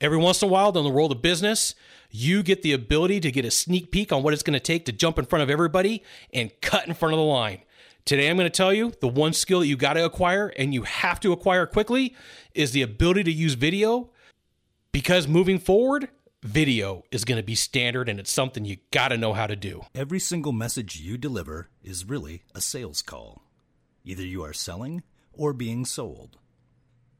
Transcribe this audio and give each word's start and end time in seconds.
Every 0.00 0.18
once 0.18 0.42
in 0.42 0.48
a 0.48 0.52
while, 0.52 0.68
in 0.76 0.84
the 0.84 0.90
world 0.90 1.12
of 1.12 1.22
business, 1.22 1.74
you 2.10 2.42
get 2.42 2.62
the 2.62 2.72
ability 2.72 3.20
to 3.20 3.30
get 3.30 3.44
a 3.44 3.50
sneak 3.50 3.90
peek 3.90 4.12
on 4.12 4.22
what 4.22 4.32
it's 4.32 4.42
going 4.42 4.54
to 4.54 4.60
take 4.60 4.84
to 4.86 4.92
jump 4.92 5.18
in 5.18 5.26
front 5.26 5.42
of 5.42 5.50
everybody 5.50 6.02
and 6.32 6.50
cut 6.60 6.86
in 6.86 6.94
front 6.94 7.14
of 7.14 7.18
the 7.18 7.24
line. 7.24 7.62
Today, 8.04 8.30
I'm 8.30 8.36
going 8.36 8.50
to 8.50 8.56
tell 8.56 8.72
you 8.72 8.92
the 9.00 9.08
one 9.08 9.34
skill 9.34 9.60
that 9.60 9.66
you 9.66 9.76
got 9.76 9.94
to 9.94 10.04
acquire 10.04 10.48
and 10.56 10.72
you 10.72 10.84
have 10.84 11.20
to 11.20 11.32
acquire 11.32 11.66
quickly 11.66 12.16
is 12.54 12.72
the 12.72 12.82
ability 12.82 13.24
to 13.24 13.32
use 13.32 13.54
video 13.54 14.10
because 14.92 15.28
moving 15.28 15.58
forward, 15.58 16.08
video 16.42 17.04
is 17.10 17.24
going 17.24 17.36
to 17.36 17.44
be 17.44 17.54
standard 17.54 18.08
and 18.08 18.18
it's 18.18 18.32
something 18.32 18.64
you 18.64 18.78
got 18.90 19.08
to 19.08 19.18
know 19.18 19.34
how 19.34 19.46
to 19.46 19.56
do. 19.56 19.82
Every 19.94 20.20
single 20.20 20.52
message 20.52 20.98
you 20.98 21.18
deliver 21.18 21.68
is 21.82 22.08
really 22.08 22.44
a 22.54 22.60
sales 22.60 23.02
call. 23.02 23.42
Either 24.04 24.24
you 24.24 24.42
are 24.42 24.54
selling 24.54 25.02
or 25.32 25.52
being 25.52 25.84
sold. 25.84 26.38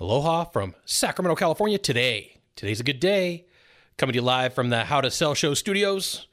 Aloha 0.00 0.44
from 0.44 0.76
Sacramento, 0.84 1.34
California 1.34 1.76
today. 1.76 2.36
Today's 2.54 2.78
a 2.78 2.84
good 2.84 3.00
day. 3.00 3.46
Coming 3.96 4.12
to 4.12 4.18
you 4.18 4.22
live 4.22 4.54
from 4.54 4.70
the 4.70 4.84
How 4.84 5.00
to 5.00 5.10
Sell 5.10 5.34
Show 5.34 5.54
studios. 5.54 6.28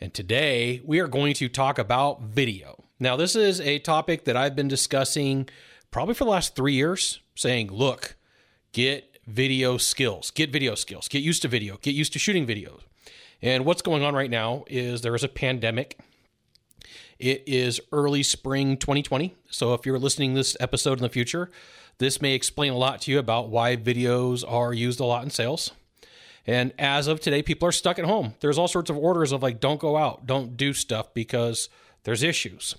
And 0.00 0.14
today 0.14 0.80
we 0.84 1.00
are 1.00 1.08
going 1.08 1.34
to 1.34 1.48
talk 1.48 1.80
about 1.80 2.22
video. 2.22 2.84
Now, 3.00 3.16
this 3.16 3.34
is 3.34 3.60
a 3.60 3.80
topic 3.80 4.24
that 4.26 4.36
I've 4.36 4.54
been 4.54 4.68
discussing 4.68 5.48
probably 5.90 6.14
for 6.14 6.22
the 6.22 6.30
last 6.30 6.54
three 6.54 6.74
years, 6.74 7.18
saying, 7.34 7.72
look, 7.72 8.14
get 8.70 9.18
video 9.26 9.78
skills, 9.78 10.30
get 10.30 10.52
video 10.52 10.76
skills, 10.76 11.08
get 11.08 11.24
used 11.24 11.42
to 11.42 11.48
video, 11.48 11.78
get 11.78 11.96
used 11.96 12.12
to 12.12 12.20
shooting 12.20 12.46
videos. 12.46 12.82
And 13.42 13.64
what's 13.64 13.82
going 13.82 14.04
on 14.04 14.14
right 14.14 14.30
now 14.30 14.62
is 14.68 15.02
there 15.02 15.16
is 15.16 15.24
a 15.24 15.28
pandemic. 15.28 15.98
It 17.18 17.42
is 17.48 17.80
early 17.90 18.22
spring 18.22 18.76
2020. 18.76 19.34
So 19.50 19.74
if 19.74 19.86
you're 19.86 19.98
listening 19.98 20.34
this 20.34 20.56
episode 20.60 20.98
in 20.98 21.02
the 21.02 21.08
future, 21.08 21.50
this 22.02 22.20
may 22.20 22.34
explain 22.34 22.72
a 22.72 22.76
lot 22.76 23.02
to 23.02 23.10
you 23.12 23.18
about 23.18 23.48
why 23.48 23.76
videos 23.76 24.44
are 24.46 24.72
used 24.72 25.00
a 25.00 25.04
lot 25.04 25.24
in 25.24 25.30
sales. 25.30 25.70
And 26.46 26.72
as 26.78 27.06
of 27.06 27.20
today, 27.20 27.42
people 27.42 27.68
are 27.68 27.72
stuck 27.72 27.98
at 27.98 28.04
home. 28.04 28.34
There's 28.40 28.58
all 28.58 28.68
sorts 28.68 28.90
of 28.90 28.96
orders 28.96 29.30
of 29.30 29.42
like, 29.42 29.60
don't 29.60 29.78
go 29.78 29.96
out, 29.96 30.26
don't 30.26 30.56
do 30.56 30.72
stuff 30.72 31.14
because 31.14 31.68
there's 32.02 32.22
issues. 32.22 32.74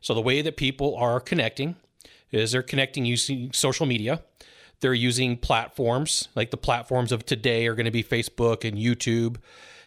So 0.00 0.14
the 0.14 0.20
way 0.20 0.42
that 0.42 0.56
people 0.56 0.96
are 0.96 1.20
connecting 1.20 1.76
is 2.32 2.52
they're 2.52 2.62
connecting 2.62 3.04
using 3.04 3.52
social 3.52 3.86
media. 3.86 4.22
They're 4.80 4.92
using 4.92 5.36
platforms 5.36 6.28
like 6.34 6.50
the 6.50 6.56
platforms 6.56 7.12
of 7.12 7.24
today 7.24 7.68
are 7.68 7.74
going 7.74 7.86
to 7.86 7.92
be 7.92 8.02
Facebook 8.02 8.68
and 8.68 8.76
YouTube. 8.76 9.36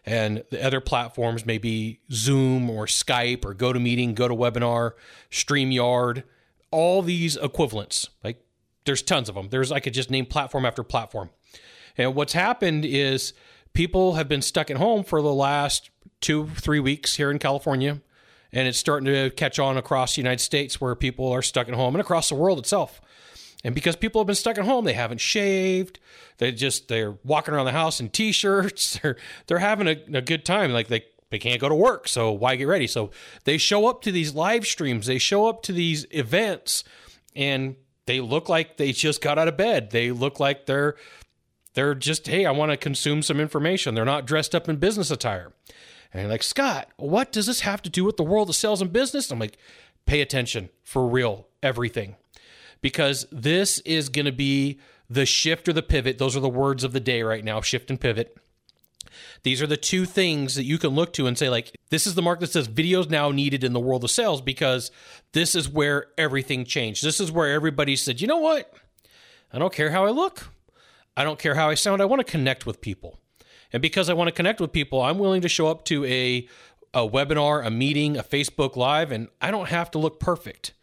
And 0.05 0.43
the 0.49 0.65
other 0.65 0.79
platforms 0.79 1.45
may 1.45 1.57
be 1.57 1.99
Zoom 2.09 2.69
or 2.69 2.85
Skype 2.85 3.43
or 3.43 3.53
GoToMeeting, 3.53 4.15
GoToWebinar, 4.15 4.93
StreamYard, 5.29 6.23
all 6.71 7.01
these 7.01 7.35
equivalents. 7.35 8.09
Like 8.23 8.41
there's 8.87 9.03
tons 9.03 9.29
of 9.29 9.35
them. 9.35 9.49
There's 9.49 9.71
I 9.71 9.79
could 9.79 9.93
just 9.93 10.09
name 10.09 10.25
platform 10.25 10.65
after 10.65 10.81
platform. 10.81 11.29
And 11.97 12.15
what's 12.15 12.33
happened 12.33 12.85
is 12.85 13.33
people 13.73 14.15
have 14.15 14.27
been 14.27 14.41
stuck 14.41 14.71
at 14.71 14.77
home 14.77 15.03
for 15.03 15.21
the 15.21 15.33
last 15.33 15.91
two, 16.21 16.47
three 16.47 16.79
weeks 16.79 17.15
here 17.15 17.29
in 17.29 17.37
California. 17.37 18.01
And 18.51 18.67
it's 18.67 18.77
starting 18.77 19.05
to 19.07 19.29
catch 19.31 19.59
on 19.59 19.77
across 19.77 20.15
the 20.15 20.21
United 20.21 20.41
States 20.41 20.79
where 20.79 20.95
people 20.95 21.31
are 21.31 21.41
stuck 21.41 21.67
at 21.67 21.75
home 21.75 21.93
and 21.93 22.01
across 22.01 22.29
the 22.29 22.35
world 22.35 22.57
itself. 22.59 23.01
And 23.63 23.75
because 23.75 23.95
people 23.95 24.21
have 24.21 24.27
been 24.27 24.35
stuck 24.35 24.57
at 24.57 24.65
home, 24.65 24.85
they 24.85 24.93
haven't 24.93 25.19
shaved. 25.19 25.99
They 26.37 26.51
just 26.51 26.87
they're 26.87 27.17
walking 27.23 27.53
around 27.53 27.65
the 27.65 27.71
house 27.73 27.99
in 27.99 28.09
t-shirts. 28.09 28.99
They're 29.01 29.17
they're 29.47 29.59
having 29.59 29.87
a, 29.87 29.97
a 30.13 30.21
good 30.21 30.45
time. 30.45 30.71
Like 30.71 30.87
they 30.87 31.03
they 31.31 31.39
can't 31.39 31.59
go 31.59 31.67
to 31.67 31.75
work, 31.75 32.07
so 32.07 32.31
why 32.31 32.55
get 32.55 32.65
ready? 32.65 32.87
So 32.87 33.09
they 33.43 33.57
show 33.57 33.87
up 33.87 34.01
to 34.03 34.11
these 34.11 34.33
live 34.35 34.65
streams. 34.65 35.07
They 35.07 35.17
show 35.17 35.47
up 35.47 35.63
to 35.63 35.73
these 35.73 36.05
events, 36.11 36.83
and 37.35 37.75
they 38.07 38.19
look 38.19 38.49
like 38.49 38.77
they 38.77 38.91
just 38.91 39.21
got 39.21 39.37
out 39.37 39.47
of 39.47 39.55
bed. 39.55 39.91
They 39.91 40.11
look 40.11 40.39
like 40.39 40.65
they're 40.65 40.95
they're 41.75 41.93
just, 41.93 42.25
hey, 42.25 42.43
I 42.43 42.51
want 42.51 42.71
to 42.71 42.77
consume 42.77 43.21
some 43.21 43.39
information. 43.39 43.93
They're 43.93 44.03
not 44.03 44.25
dressed 44.25 44.55
up 44.55 44.67
in 44.67 44.77
business 44.77 45.11
attire. 45.11 45.53
And 46.11 46.23
you're 46.23 46.31
like, 46.31 46.41
Scott, 46.41 46.89
what 46.97 47.31
does 47.31 47.45
this 47.45 47.59
have 47.59 47.83
to 47.83 47.89
do 47.89 48.03
with 48.03 48.17
the 48.17 48.23
world 48.23 48.49
of 48.49 48.55
sales 48.55 48.81
and 48.81 48.91
business? 48.91 49.29
I'm 49.29 49.37
like, 49.37 49.57
pay 50.07 50.21
attention 50.21 50.69
for 50.83 51.07
real, 51.07 51.47
everything. 51.61 52.15
Because 52.81 53.27
this 53.31 53.77
is 53.79 54.09
going 54.09 54.25
to 54.25 54.31
be 54.31 54.79
the 55.07 55.27
shift 55.27 55.69
or 55.69 55.73
the 55.73 55.83
pivot. 55.83 56.17
Those 56.17 56.35
are 56.35 56.39
the 56.39 56.49
words 56.49 56.83
of 56.83 56.93
the 56.93 56.99
day 56.99 57.21
right 57.21 57.43
now 57.43 57.61
shift 57.61 57.91
and 57.91 58.01
pivot. 58.01 58.35
These 59.43 59.61
are 59.61 59.67
the 59.67 59.77
two 59.77 60.05
things 60.05 60.55
that 60.55 60.63
you 60.63 60.77
can 60.77 60.91
look 60.91 61.13
to 61.13 61.27
and 61.27 61.37
say, 61.37 61.49
like, 61.49 61.75
this 61.89 62.07
is 62.07 62.15
the 62.15 62.21
mark 62.21 62.39
that 62.39 62.51
says 62.51 62.67
videos 62.67 63.09
now 63.09 63.31
needed 63.31 63.63
in 63.63 63.73
the 63.73 63.79
world 63.79 64.03
of 64.03 64.11
sales 64.11 64.41
because 64.41 64.91
this 65.33 65.55
is 65.55 65.69
where 65.69 66.07
everything 66.17 66.65
changed. 66.65 67.03
This 67.03 67.19
is 67.19 67.31
where 67.31 67.51
everybody 67.51 67.95
said, 67.95 68.21
you 68.21 68.27
know 68.27 68.37
what? 68.39 68.73
I 69.51 69.59
don't 69.59 69.73
care 69.73 69.91
how 69.91 70.05
I 70.05 70.09
look. 70.09 70.49
I 71.15 71.23
don't 71.23 71.39
care 71.39 71.55
how 71.55 71.69
I 71.69 71.73
sound. 71.73 72.01
I 72.01 72.05
want 72.05 72.25
to 72.25 72.31
connect 72.31 72.65
with 72.65 72.81
people. 72.81 73.19
And 73.73 73.81
because 73.81 74.09
I 74.09 74.13
want 74.13 74.27
to 74.27 74.33
connect 74.33 74.61
with 74.61 74.71
people, 74.71 75.01
I'm 75.01 75.17
willing 75.17 75.41
to 75.41 75.49
show 75.49 75.67
up 75.67 75.85
to 75.85 76.05
a, 76.05 76.47
a 76.93 77.07
webinar, 77.07 77.65
a 77.65 77.71
meeting, 77.71 78.17
a 78.17 78.23
Facebook 78.23 78.75
Live, 78.75 79.11
and 79.11 79.27
I 79.41 79.51
don't 79.51 79.69
have 79.69 79.91
to 79.91 79.99
look 79.99 80.19
perfect. 80.19 80.73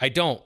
I 0.00 0.08
don't. 0.08 0.42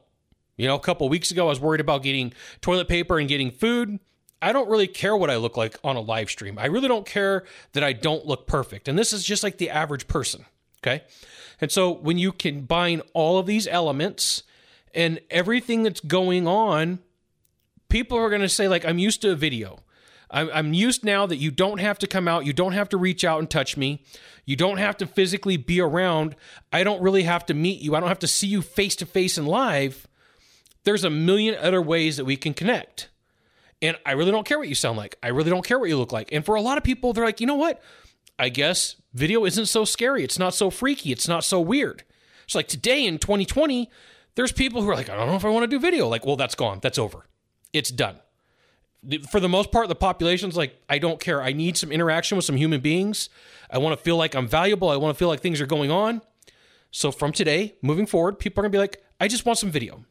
You 0.56 0.66
know, 0.66 0.74
a 0.74 0.80
couple 0.80 1.08
weeks 1.08 1.30
ago, 1.30 1.46
I 1.46 1.50
was 1.50 1.60
worried 1.60 1.80
about 1.80 2.02
getting 2.02 2.32
toilet 2.60 2.88
paper 2.88 3.18
and 3.18 3.28
getting 3.28 3.50
food. 3.50 4.00
I 4.40 4.52
don't 4.52 4.68
really 4.68 4.86
care 4.86 5.16
what 5.16 5.30
I 5.30 5.36
look 5.36 5.56
like 5.56 5.78
on 5.82 5.96
a 5.96 6.00
live 6.00 6.30
stream. 6.30 6.58
I 6.58 6.66
really 6.66 6.88
don't 6.88 7.06
care 7.06 7.44
that 7.72 7.82
I 7.82 7.92
don't 7.92 8.26
look 8.26 8.46
perfect. 8.46 8.88
And 8.88 8.98
this 8.98 9.12
is 9.12 9.24
just 9.24 9.42
like 9.42 9.58
the 9.58 9.70
average 9.70 10.06
person. 10.06 10.44
Okay. 10.82 11.02
And 11.60 11.72
so 11.72 11.90
when 11.90 12.18
you 12.18 12.32
combine 12.32 13.02
all 13.14 13.38
of 13.38 13.46
these 13.46 13.66
elements 13.66 14.44
and 14.94 15.20
everything 15.30 15.82
that's 15.82 16.00
going 16.00 16.46
on, 16.46 17.00
people 17.88 18.16
are 18.16 18.28
going 18.28 18.42
to 18.42 18.48
say, 18.48 18.68
like, 18.68 18.84
I'm 18.84 18.98
used 18.98 19.22
to 19.22 19.32
a 19.32 19.34
video. 19.34 19.80
I'm 20.30 20.74
used 20.74 21.04
now 21.04 21.24
that 21.24 21.38
you 21.38 21.50
don't 21.50 21.78
have 21.78 21.98
to 22.00 22.06
come 22.06 22.28
out, 22.28 22.44
you 22.44 22.52
don't 22.52 22.74
have 22.74 22.90
to 22.90 22.98
reach 22.98 23.24
out 23.24 23.38
and 23.38 23.48
touch 23.48 23.78
me, 23.78 24.04
you 24.44 24.56
don't 24.56 24.76
have 24.76 24.98
to 24.98 25.06
physically 25.06 25.56
be 25.56 25.80
around. 25.80 26.36
I 26.70 26.84
don't 26.84 27.00
really 27.00 27.22
have 27.22 27.46
to 27.46 27.54
meet 27.54 27.80
you, 27.80 27.94
I 27.94 28.00
don't 28.00 28.10
have 28.10 28.18
to 28.18 28.26
see 28.26 28.46
you 28.46 28.60
face 28.60 28.94
to 28.96 29.06
face 29.06 29.38
and 29.38 29.48
live. 29.48 30.06
There's 30.84 31.02
a 31.02 31.08
million 31.08 31.54
other 31.54 31.80
ways 31.80 32.18
that 32.18 32.26
we 32.26 32.36
can 32.36 32.52
connect. 32.52 33.08
And 33.80 33.96
I 34.04 34.12
really 34.12 34.32
don't 34.32 34.46
care 34.46 34.58
what 34.58 34.68
you 34.68 34.74
sound 34.74 34.98
like. 34.98 35.16
I 35.22 35.28
really 35.28 35.50
don't 35.50 35.64
care 35.64 35.78
what 35.78 35.88
you 35.88 35.96
look 35.96 36.12
like. 36.12 36.32
And 36.32 36.44
for 36.44 36.56
a 36.56 36.60
lot 36.60 36.78
of 36.78 36.84
people, 36.84 37.12
they're 37.12 37.24
like, 37.24 37.40
you 37.40 37.46
know 37.46 37.54
what? 37.54 37.80
I 38.38 38.48
guess 38.48 38.96
video 39.14 39.44
isn't 39.44 39.66
so 39.66 39.84
scary. 39.84 40.24
It's 40.24 40.38
not 40.38 40.54
so 40.54 40.70
freaky. 40.70 41.12
It's 41.12 41.28
not 41.28 41.44
so 41.44 41.60
weird. 41.60 42.04
It's 42.44 42.54
like 42.54 42.68
today 42.68 43.06
in 43.06 43.18
2020, 43.18 43.90
there's 44.34 44.52
people 44.52 44.82
who 44.82 44.90
are 44.90 44.94
like, 44.94 45.08
I 45.08 45.16
don't 45.16 45.28
know 45.28 45.36
if 45.36 45.44
I 45.44 45.50
want 45.50 45.64
to 45.64 45.68
do 45.68 45.78
video. 45.78 46.08
Like, 46.08 46.24
well, 46.24 46.36
that's 46.36 46.54
gone. 46.54 46.78
That's 46.82 46.98
over. 46.98 47.26
It's 47.72 47.90
done. 47.90 48.16
For 49.30 49.38
the 49.38 49.48
most 49.48 49.70
part, 49.70 49.88
the 49.88 49.94
population's 49.94 50.56
like, 50.56 50.80
I 50.88 50.98
don't 50.98 51.20
care. 51.20 51.40
I 51.40 51.52
need 51.52 51.76
some 51.76 51.92
interaction 51.92 52.36
with 52.36 52.44
some 52.44 52.56
human 52.56 52.80
beings. 52.80 53.28
I 53.70 53.78
want 53.78 53.96
to 53.96 54.02
feel 54.02 54.16
like 54.16 54.34
I'm 54.34 54.48
valuable. 54.48 54.88
I 54.88 54.96
want 54.96 55.14
to 55.14 55.18
feel 55.18 55.28
like 55.28 55.40
things 55.40 55.60
are 55.60 55.66
going 55.66 55.90
on. 55.90 56.20
So 56.90 57.12
from 57.12 57.32
today, 57.32 57.74
moving 57.82 58.06
forward, 58.06 58.38
people 58.38 58.60
are 58.60 58.64
going 58.64 58.72
to 58.72 58.76
be 58.76 58.80
like, 58.80 59.02
I 59.20 59.28
just 59.28 59.44
want 59.44 59.58
some 59.58 59.70
video. 59.70 60.04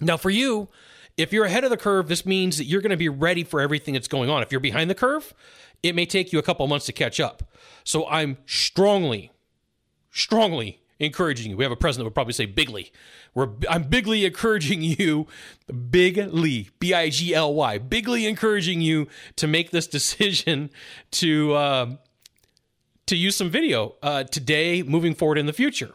Now, 0.00 0.16
for 0.16 0.30
you, 0.30 0.68
if 1.18 1.32
you're 1.32 1.44
ahead 1.44 1.64
of 1.64 1.70
the 1.70 1.76
curve, 1.76 2.08
this 2.08 2.24
means 2.24 2.56
that 2.56 2.64
you're 2.64 2.80
going 2.80 2.90
to 2.90 2.96
be 2.96 3.08
ready 3.08 3.44
for 3.44 3.60
everything 3.60 3.94
that's 3.94 4.08
going 4.08 4.30
on. 4.30 4.42
If 4.42 4.52
you're 4.52 4.60
behind 4.60 4.88
the 4.88 4.94
curve, 4.94 5.34
it 5.82 5.94
may 5.94 6.06
take 6.06 6.32
you 6.32 6.38
a 6.38 6.42
couple 6.42 6.66
months 6.68 6.86
to 6.86 6.92
catch 6.92 7.18
up. 7.18 7.42
So 7.84 8.08
I'm 8.08 8.38
strongly, 8.46 9.32
strongly 10.12 10.80
encouraging 11.00 11.50
you. 11.50 11.56
We 11.56 11.64
have 11.64 11.72
a 11.72 11.76
president 11.76 12.04
that 12.04 12.10
would 12.10 12.14
probably 12.14 12.32
say 12.32 12.46
bigly. 12.46 12.92
We're, 13.34 13.48
I'm 13.68 13.84
bigly 13.84 14.24
encouraging 14.24 14.82
you, 14.98 15.26
bigly, 15.90 16.70
B 16.78 16.94
I 16.94 17.10
G 17.10 17.34
L 17.34 17.52
Y, 17.52 17.78
bigly 17.78 18.26
encouraging 18.26 18.80
you 18.80 19.08
to 19.36 19.46
make 19.46 19.70
this 19.72 19.86
decision 19.98 20.70
to 21.12 21.54
uh, 21.54 21.96
to 23.06 23.16
use 23.16 23.34
some 23.36 23.50
video 23.50 23.96
uh, 24.02 24.22
today, 24.24 24.82
moving 24.82 25.14
forward 25.14 25.38
in 25.38 25.46
the 25.46 25.52
future. 25.52 25.92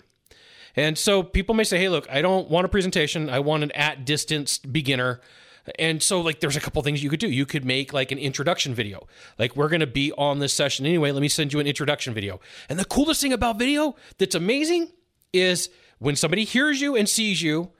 And 0.75 0.97
so 0.97 1.23
people 1.23 1.55
may 1.55 1.63
say, 1.63 1.77
hey, 1.77 1.89
look, 1.89 2.09
I 2.09 2.21
don't 2.21 2.49
want 2.49 2.65
a 2.65 2.69
presentation. 2.69 3.29
I 3.29 3.39
want 3.39 3.63
an 3.63 3.71
at 3.71 4.05
distance 4.05 4.57
beginner. 4.57 5.21
And 5.79 6.03
so, 6.03 6.19
like, 6.19 6.41
there's 6.41 6.57
a 6.57 6.59
couple 6.59 6.81
things 6.81 7.01
you 7.01 7.09
could 7.09 7.21
do. 7.21 7.29
You 7.29 7.45
could 7.45 7.63
make 7.63 7.93
like 7.93 8.11
an 8.11 8.17
introduction 8.17 8.73
video. 8.73 9.07
Like, 9.39 9.55
we're 9.55 9.69
going 9.69 9.79
to 9.79 9.87
be 9.87 10.11
on 10.17 10.39
this 10.39 10.53
session 10.53 10.85
anyway. 10.85 11.11
Let 11.11 11.21
me 11.21 11.29
send 11.29 11.53
you 11.53 11.59
an 11.59 11.67
introduction 11.67 12.13
video. 12.13 12.41
And 12.67 12.77
the 12.77 12.85
coolest 12.85 13.21
thing 13.21 13.31
about 13.31 13.57
video 13.57 13.95
that's 14.17 14.35
amazing 14.35 14.91
is 15.31 15.69
when 15.99 16.15
somebody 16.17 16.43
hears 16.43 16.81
you 16.81 16.97
and 16.97 17.07
sees 17.07 17.41
you, 17.41 17.71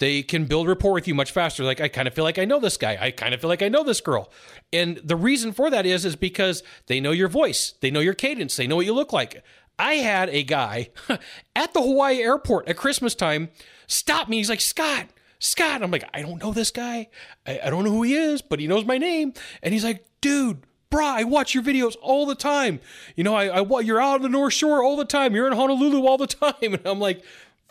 They 0.00 0.22
can 0.22 0.46
build 0.46 0.66
rapport 0.66 0.94
with 0.94 1.06
you 1.06 1.14
much 1.14 1.30
faster. 1.30 1.62
Like 1.62 1.78
I 1.78 1.88
kind 1.88 2.08
of 2.08 2.14
feel 2.14 2.24
like 2.24 2.38
I 2.38 2.46
know 2.46 2.58
this 2.58 2.78
guy. 2.78 2.96
I 2.98 3.10
kind 3.10 3.34
of 3.34 3.40
feel 3.40 3.50
like 3.50 3.62
I 3.62 3.68
know 3.68 3.84
this 3.84 4.00
girl. 4.00 4.30
And 4.72 4.96
the 5.04 5.14
reason 5.14 5.52
for 5.52 5.68
that 5.68 5.84
is 5.84 6.06
is 6.06 6.16
because 6.16 6.62
they 6.86 7.00
know 7.00 7.10
your 7.10 7.28
voice. 7.28 7.74
They 7.82 7.90
know 7.90 8.00
your 8.00 8.14
cadence. 8.14 8.56
They 8.56 8.66
know 8.66 8.76
what 8.76 8.86
you 8.86 8.94
look 8.94 9.12
like. 9.12 9.44
I 9.80 9.94
had 9.94 10.28
a 10.28 10.42
guy 10.42 10.90
at 11.56 11.72
the 11.72 11.80
Hawaii 11.80 12.18
airport 12.18 12.68
at 12.68 12.76
Christmas 12.76 13.14
time 13.14 13.48
stop 13.86 14.28
me. 14.28 14.36
He's 14.36 14.50
like, 14.50 14.60
Scott, 14.60 15.06
Scott. 15.38 15.82
I'm 15.82 15.90
like, 15.90 16.04
I 16.12 16.20
don't 16.20 16.40
know 16.40 16.52
this 16.52 16.70
guy. 16.70 17.08
I, 17.46 17.60
I 17.64 17.70
don't 17.70 17.84
know 17.84 17.90
who 17.90 18.02
he 18.02 18.14
is, 18.14 18.42
but 18.42 18.60
he 18.60 18.66
knows 18.66 18.84
my 18.84 18.98
name. 18.98 19.32
And 19.62 19.72
he's 19.72 19.82
like, 19.82 20.04
dude, 20.20 20.66
brah, 20.90 21.14
I 21.14 21.24
watch 21.24 21.54
your 21.54 21.64
videos 21.64 21.96
all 22.02 22.26
the 22.26 22.34
time. 22.34 22.80
You 23.16 23.24
know, 23.24 23.34
I, 23.34 23.62
I 23.62 23.80
you're 23.80 24.00
out 24.00 24.16
on 24.16 24.22
the 24.22 24.28
North 24.28 24.52
Shore 24.52 24.84
all 24.84 24.96
the 24.96 25.04
time. 25.06 25.34
You're 25.34 25.46
in 25.46 25.54
Honolulu 25.54 26.06
all 26.06 26.18
the 26.18 26.26
time. 26.26 26.54
And 26.60 26.86
I'm 26.86 27.00
like, 27.00 27.24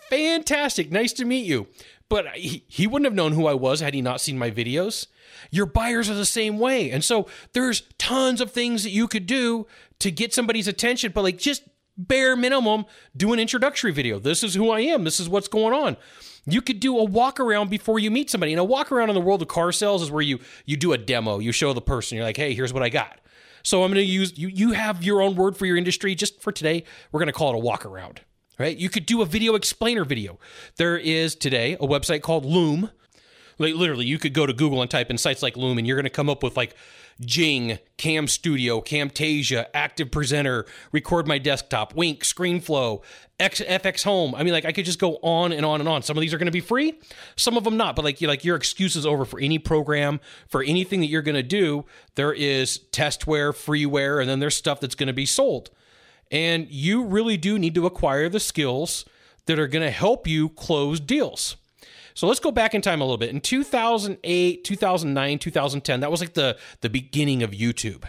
fantastic. 0.10 0.92
Nice 0.92 1.14
to 1.14 1.26
meet 1.26 1.46
you. 1.46 1.68
But 2.10 2.28
he, 2.30 2.64
he 2.68 2.88
wouldn't 2.88 3.06
have 3.06 3.14
known 3.14 3.34
who 3.34 3.46
I 3.46 3.54
was 3.54 3.82
had 3.82 3.94
he 3.94 4.02
not 4.02 4.20
seen 4.20 4.40
my 4.40 4.50
videos. 4.50 5.06
Your 5.52 5.68
buyers 5.68 6.10
are 6.10 6.16
the 6.16 6.26
same 6.26 6.58
way. 6.58 6.90
And 6.90 7.04
so 7.04 7.28
there's 7.54 7.84
tons 8.00 8.42
of 8.42 8.52
things 8.52 8.84
that 8.84 8.90
you 8.90 9.08
could 9.08 9.28
do 9.28 9.68
to 10.00 10.10
get 10.10 10.34
somebody's 10.34 10.68
attention, 10.68 11.12
but 11.14 11.24
like 11.24 11.38
just 11.38 11.64
bare 12.00 12.36
minimum, 12.36 12.86
do 13.16 13.34
an 13.34 13.40
introductory 13.40 13.92
video. 13.92 14.18
This 14.18 14.44
is 14.44 14.56
who 14.56 14.72
I 14.72 14.80
am. 14.80 15.04
This 15.04 15.20
is 15.20 15.30
what's 15.30 15.48
going 15.48 15.74
on. 15.74 15.98
You 16.46 16.62
could 16.62 16.80
do 16.80 16.98
a 16.98 17.04
walk 17.04 17.40
around 17.40 17.70
before 17.70 18.00
you 18.00 18.10
meet 18.10 18.30
somebody. 18.30 18.54
And 18.54 18.60
a 18.60 18.64
walk 18.64 18.92
around 18.92 19.10
in 19.10 19.16
the 19.16 19.22
world 19.22 19.42
of 19.42 19.50
car 19.50 19.72
sales 19.72 20.02
is 20.02 20.10
where 20.10 20.22
you 20.22 20.40
you 20.66 20.78
do 20.78 20.94
a 20.94 20.98
demo. 20.98 21.40
You 21.40 21.52
show 21.52 21.74
the 21.74 21.82
person. 21.82 22.16
You're 22.16 22.26
like, 22.26 22.38
hey, 22.38 22.54
here's 22.54 22.74
what 22.74 22.82
I 22.82 22.90
got. 22.90 23.20
So 23.62 23.84
I'm 23.84 23.92
going 23.92 24.06
to 24.06 24.12
use 24.12 24.38
you. 24.38 24.48
You 24.48 24.72
have 24.72 25.04
your 25.04 25.22
own 25.22 25.36
word 25.36 25.58
for 25.58 25.66
your 25.66 25.78
industry. 25.78 26.16
Just 26.16 26.42
for 26.42 26.52
today, 26.52 26.86
we're 27.12 27.20
going 27.20 27.28
to 27.28 27.34
call 27.34 27.54
it 27.54 27.56
a 27.56 27.60
walk 27.60 27.86
around. 27.86 28.22
Right? 28.58 28.76
You 28.76 28.90
could 28.90 29.06
do 29.06 29.22
a 29.22 29.26
video 29.26 29.56
explainer 29.56 30.04
video. 30.04 30.40
There 30.78 30.98
is 30.98 31.36
today 31.36 31.74
a 31.74 31.88
website 31.88 32.22
called 32.22 32.46
Loom. 32.46 32.90
Like 33.58 33.76
literally, 33.76 34.06
you 34.06 34.18
could 34.18 34.34
go 34.34 34.46
to 34.46 34.54
Google 34.54 34.82
and 34.82 34.90
type 34.90 35.10
in 35.10 35.18
sites 35.18 35.44
like 35.44 35.58
Loom, 35.58 35.78
and 35.78 35.86
you're 35.86 35.98
going 35.98 36.06
to 36.06 36.10
come 36.10 36.30
up 36.30 36.44
with 36.44 36.56
like 36.56 36.76
Jing, 37.22 37.80
Cam 37.98 38.28
Studio, 38.28 38.82
Camtasia, 38.82 39.66
Active 39.74 40.12
Presenter, 40.12 40.66
Record 40.92 41.28
My 41.28 41.38
Desktop, 41.38 41.94
Wink, 41.96 42.24
ScreenFlow, 42.24 43.02
X, 43.40 43.62
FX 43.62 44.04
Home. 44.04 44.36
I 44.36 44.44
mean, 44.44 44.54
like 44.54 44.66
I 44.66 44.72
could 44.72 44.86
just 44.86 45.00
go 45.00 45.18
on 45.22 45.52
and 45.52 45.66
on 45.66 45.80
and 45.80 45.90
on. 45.90 46.02
Some 46.02 46.18
of 46.18 46.22
these 46.22 46.34
are 46.34 46.38
going 46.38 46.48
to 46.48 46.52
be 46.52 46.60
free, 46.60 47.00
some 47.36 47.58
of 47.58 47.64
them 47.64 47.78
not. 47.78 47.96
But 47.96 48.06
like 48.06 48.22
you, 48.22 48.28
like 48.28 48.46
your 48.46 48.56
excuse 48.56 48.96
is 48.96 49.06
over 49.06 49.26
for 49.26 49.40
any 49.40 49.60
program, 49.60 50.20
for 50.48 50.64
anything 50.64 51.02
that 51.02 51.08
you're 51.08 51.22
going 51.22 51.36
to 51.36 51.44
do. 51.44 51.86
There 52.16 52.34
is 52.34 52.80
testware, 52.92 53.52
freeware, 53.52 54.22
and 54.22 54.30
then 54.30 54.40
there's 54.40 54.56
stuff 54.56 54.80
that's 54.80 54.96
going 54.96 55.08
to 55.08 55.14
be 55.14 55.26
sold. 55.26 55.70
And 56.32 56.70
you 56.70 57.06
really 57.06 57.38
do 57.38 57.58
need 57.58 57.76
to 57.76 57.86
acquire 57.86 58.30
the 58.30 58.40
skills 58.40 59.06
that 59.46 59.58
are 59.60 59.68
going 59.68 59.86
to 59.86 59.92
help 59.92 60.28
you 60.28 60.50
close 60.50 61.00
deals. 61.00 61.56
So 62.14 62.28
let's 62.28 62.40
go 62.40 62.52
back 62.52 62.74
in 62.74 62.82
time 62.82 63.02
a 63.02 63.04
little 63.04 63.18
bit. 63.18 63.30
In 63.30 63.42
2008, 63.42 64.64
2009, 64.64 65.40
2010, 65.40 66.00
that 66.00 66.12
was 66.12 66.22
like 66.22 66.34
the 66.34 66.58
the 66.82 66.90
beginning 66.90 67.44
of 67.44 67.52
YouTube. 67.52 68.04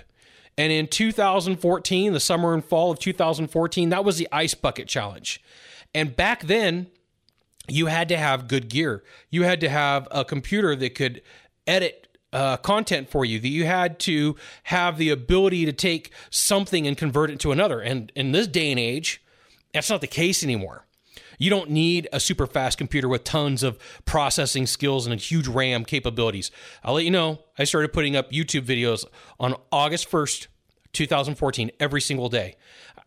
And 0.58 0.72
in 0.72 0.88
2014, 0.88 2.12
the 2.12 2.20
summer 2.20 2.52
and 2.52 2.64
fall 2.64 2.90
of 2.90 2.98
2014, 2.98 3.88
that 3.90 4.04
was 4.04 4.18
the 4.18 4.28
ice 4.30 4.54
bucket 4.54 4.88
challenge. 4.88 5.42
And 5.94 6.14
back 6.14 6.42
then, 6.42 6.88
you 7.68 7.86
had 7.86 8.08
to 8.08 8.16
have 8.16 8.48
good 8.48 8.68
gear. 8.68 9.02
You 9.30 9.44
had 9.44 9.60
to 9.60 9.68
have 9.68 10.06
a 10.10 10.24
computer 10.24 10.76
that 10.76 10.94
could 10.94 11.22
edit 11.66 12.08
uh, 12.32 12.56
content 12.58 13.08
for 13.08 13.24
you 13.24 13.40
that 13.40 13.48
you 13.48 13.64
had 13.64 13.98
to 14.00 14.36
have 14.64 14.98
the 14.98 15.10
ability 15.10 15.64
to 15.64 15.72
take 15.72 16.12
something 16.30 16.86
and 16.86 16.96
convert 16.96 17.30
it 17.30 17.40
to 17.40 17.52
another. 17.52 17.80
And 17.80 18.12
in 18.14 18.32
this 18.32 18.46
day 18.46 18.70
and 18.70 18.78
age, 18.78 19.22
that's 19.72 19.90
not 19.90 20.00
the 20.00 20.06
case 20.06 20.42
anymore. 20.42 20.86
You 21.40 21.48
don't 21.48 21.70
need 21.70 22.06
a 22.12 22.20
super 22.20 22.46
fast 22.46 22.76
computer 22.76 23.08
with 23.08 23.24
tons 23.24 23.62
of 23.62 23.78
processing 24.04 24.66
skills 24.66 25.06
and 25.06 25.18
huge 25.18 25.48
RAM 25.48 25.86
capabilities. 25.86 26.50
I'll 26.84 26.92
let 26.92 27.06
you 27.06 27.10
know, 27.10 27.40
I 27.58 27.64
started 27.64 27.94
putting 27.94 28.14
up 28.14 28.30
YouTube 28.30 28.66
videos 28.66 29.06
on 29.40 29.54
August 29.72 30.10
1st, 30.10 30.48
2014, 30.92 31.70
every 31.80 32.02
single 32.02 32.28
day. 32.28 32.56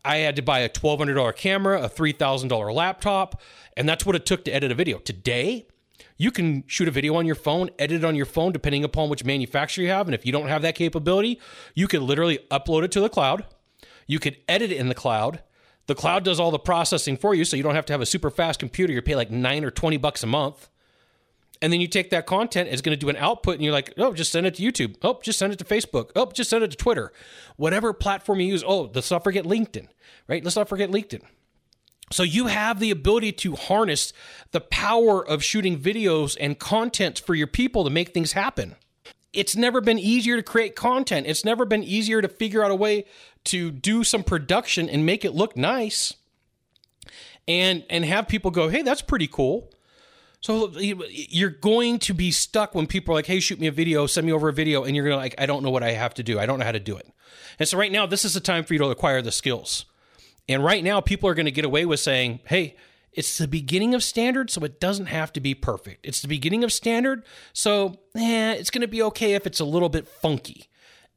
I 0.04 0.16
had 0.16 0.34
to 0.34 0.42
buy 0.42 0.58
a 0.58 0.68
$1,200 0.68 1.36
camera, 1.36 1.80
a 1.80 1.88
$3,000 1.88 2.74
laptop, 2.74 3.40
and 3.76 3.88
that's 3.88 4.04
what 4.04 4.16
it 4.16 4.26
took 4.26 4.44
to 4.46 4.50
edit 4.50 4.72
a 4.72 4.74
video. 4.74 4.98
Today, 4.98 5.68
you 6.16 6.32
can 6.32 6.64
shoot 6.66 6.88
a 6.88 6.90
video 6.90 7.14
on 7.14 7.26
your 7.26 7.36
phone, 7.36 7.70
edit 7.78 8.02
it 8.02 8.04
on 8.04 8.16
your 8.16 8.26
phone, 8.26 8.50
depending 8.50 8.82
upon 8.82 9.10
which 9.10 9.24
manufacturer 9.24 9.84
you 9.84 9.90
have. 9.90 10.08
And 10.08 10.14
if 10.14 10.26
you 10.26 10.32
don't 10.32 10.48
have 10.48 10.62
that 10.62 10.74
capability, 10.74 11.40
you 11.76 11.86
can 11.86 12.04
literally 12.04 12.40
upload 12.50 12.82
it 12.82 12.90
to 12.92 13.00
the 13.00 13.08
cloud. 13.08 13.46
You 14.08 14.18
could 14.18 14.38
edit 14.48 14.72
it 14.72 14.76
in 14.76 14.88
the 14.88 14.94
cloud. 14.96 15.40
The 15.86 15.94
cloud 15.94 16.24
does 16.24 16.40
all 16.40 16.50
the 16.50 16.58
processing 16.58 17.16
for 17.16 17.34
you, 17.34 17.44
so 17.44 17.56
you 17.56 17.62
don't 17.62 17.74
have 17.74 17.86
to 17.86 17.92
have 17.92 18.00
a 18.00 18.06
super 18.06 18.30
fast 18.30 18.58
computer. 18.58 18.92
You 18.92 19.02
pay 19.02 19.16
like 19.16 19.30
nine 19.30 19.64
or 19.64 19.70
20 19.70 19.96
bucks 19.98 20.22
a 20.22 20.26
month. 20.26 20.68
And 21.62 21.72
then 21.72 21.80
you 21.80 21.86
take 21.86 22.10
that 22.10 22.26
content, 22.26 22.68
it's 22.70 22.82
going 22.82 22.96
to 22.96 23.00
do 23.00 23.08
an 23.08 23.16
output, 23.16 23.54
and 23.54 23.62
you're 23.62 23.72
like, 23.72 23.94
oh, 23.96 24.12
just 24.12 24.32
send 24.32 24.46
it 24.46 24.56
to 24.56 24.62
YouTube. 24.62 24.96
Oh, 25.02 25.20
just 25.22 25.38
send 25.38 25.52
it 25.52 25.58
to 25.60 25.64
Facebook. 25.64 26.10
Oh, 26.14 26.30
just 26.30 26.50
send 26.50 26.64
it 26.64 26.70
to 26.70 26.76
Twitter. 26.76 27.12
Whatever 27.56 27.92
platform 27.92 28.40
you 28.40 28.48
use. 28.48 28.64
Oh, 28.66 28.90
let's 28.94 29.10
not 29.10 29.24
forget 29.24 29.44
LinkedIn, 29.44 29.86
right? 30.28 30.42
Let's 30.42 30.56
not 30.56 30.68
forget 30.68 30.90
LinkedIn. 30.90 31.22
So 32.12 32.22
you 32.22 32.48
have 32.48 32.80
the 32.80 32.90
ability 32.90 33.32
to 33.32 33.56
harness 33.56 34.12
the 34.50 34.60
power 34.60 35.26
of 35.26 35.42
shooting 35.42 35.78
videos 35.78 36.36
and 36.38 36.58
content 36.58 37.22
for 37.24 37.34
your 37.34 37.46
people 37.46 37.84
to 37.84 37.90
make 37.90 38.12
things 38.12 38.32
happen 38.32 38.76
it's 39.34 39.56
never 39.56 39.80
been 39.80 39.98
easier 39.98 40.36
to 40.36 40.42
create 40.42 40.76
content. 40.76 41.26
It's 41.26 41.44
never 41.44 41.64
been 41.64 41.82
easier 41.82 42.22
to 42.22 42.28
figure 42.28 42.64
out 42.64 42.70
a 42.70 42.74
way 42.74 43.04
to 43.44 43.70
do 43.70 44.04
some 44.04 44.22
production 44.22 44.88
and 44.88 45.04
make 45.04 45.24
it 45.24 45.34
look 45.34 45.56
nice 45.56 46.14
and 47.46 47.84
and 47.90 48.04
have 48.04 48.28
people 48.28 48.50
go, 48.50 48.68
"Hey, 48.68 48.82
that's 48.82 49.02
pretty 49.02 49.26
cool." 49.26 49.70
So 50.40 50.70
you're 50.78 51.50
going 51.50 51.98
to 52.00 52.12
be 52.12 52.30
stuck 52.30 52.74
when 52.74 52.86
people 52.86 53.12
are 53.12 53.18
like, 53.18 53.26
"Hey, 53.26 53.40
shoot 53.40 53.58
me 53.58 53.66
a 53.66 53.72
video, 53.72 54.06
send 54.06 54.26
me 54.26 54.32
over 54.32 54.48
a 54.48 54.52
video," 54.52 54.84
and 54.84 54.94
you're 54.94 55.04
going 55.04 55.16
to 55.16 55.22
like, 55.22 55.34
"I 55.38 55.46
don't 55.46 55.62
know 55.62 55.70
what 55.70 55.82
I 55.82 55.92
have 55.92 56.14
to 56.14 56.22
do. 56.22 56.38
I 56.38 56.46
don't 56.46 56.58
know 56.58 56.64
how 56.64 56.72
to 56.72 56.80
do 56.80 56.96
it." 56.96 57.06
And 57.58 57.68
so 57.68 57.78
right 57.78 57.92
now, 57.92 58.06
this 58.06 58.24
is 58.24 58.34
the 58.34 58.40
time 58.40 58.64
for 58.64 58.74
you 58.74 58.78
to 58.80 58.86
acquire 58.86 59.22
the 59.22 59.32
skills. 59.32 59.86
And 60.48 60.62
right 60.62 60.84
now, 60.84 61.00
people 61.00 61.28
are 61.28 61.34
going 61.34 61.46
to 61.46 61.52
get 61.52 61.64
away 61.64 61.86
with 61.86 62.00
saying, 62.00 62.40
"Hey, 62.46 62.76
it's 63.14 63.38
the 63.38 63.48
beginning 63.48 63.94
of 63.94 64.02
standard, 64.02 64.50
so 64.50 64.62
it 64.64 64.80
doesn't 64.80 65.06
have 65.06 65.32
to 65.34 65.40
be 65.40 65.54
perfect. 65.54 66.04
It's 66.04 66.20
the 66.20 66.28
beginning 66.28 66.64
of 66.64 66.72
standard, 66.72 67.24
so 67.52 68.00
eh, 68.16 68.52
it's 68.54 68.70
going 68.70 68.82
to 68.82 68.88
be 68.88 69.02
okay 69.02 69.34
if 69.34 69.46
it's 69.46 69.60
a 69.60 69.64
little 69.64 69.88
bit 69.88 70.08
funky. 70.08 70.68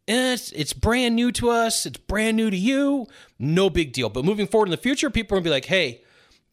It's, 0.07 0.51
it's 0.53 0.73
brand 0.73 1.15
new 1.15 1.31
to 1.33 1.49
us. 1.49 1.85
It's 1.85 1.97
brand 1.97 2.37
new 2.37 2.49
to 2.49 2.55
you. 2.55 3.07
No 3.39 3.69
big 3.69 3.91
deal. 3.91 4.09
But 4.09 4.23
moving 4.23 4.47
forward 4.47 4.67
in 4.67 4.71
the 4.71 4.77
future, 4.77 5.09
people 5.09 5.35
are 5.35 5.41
going 5.41 5.43
to 5.43 5.49
be 5.49 5.53
like, 5.53 5.65
hey, 5.65 6.03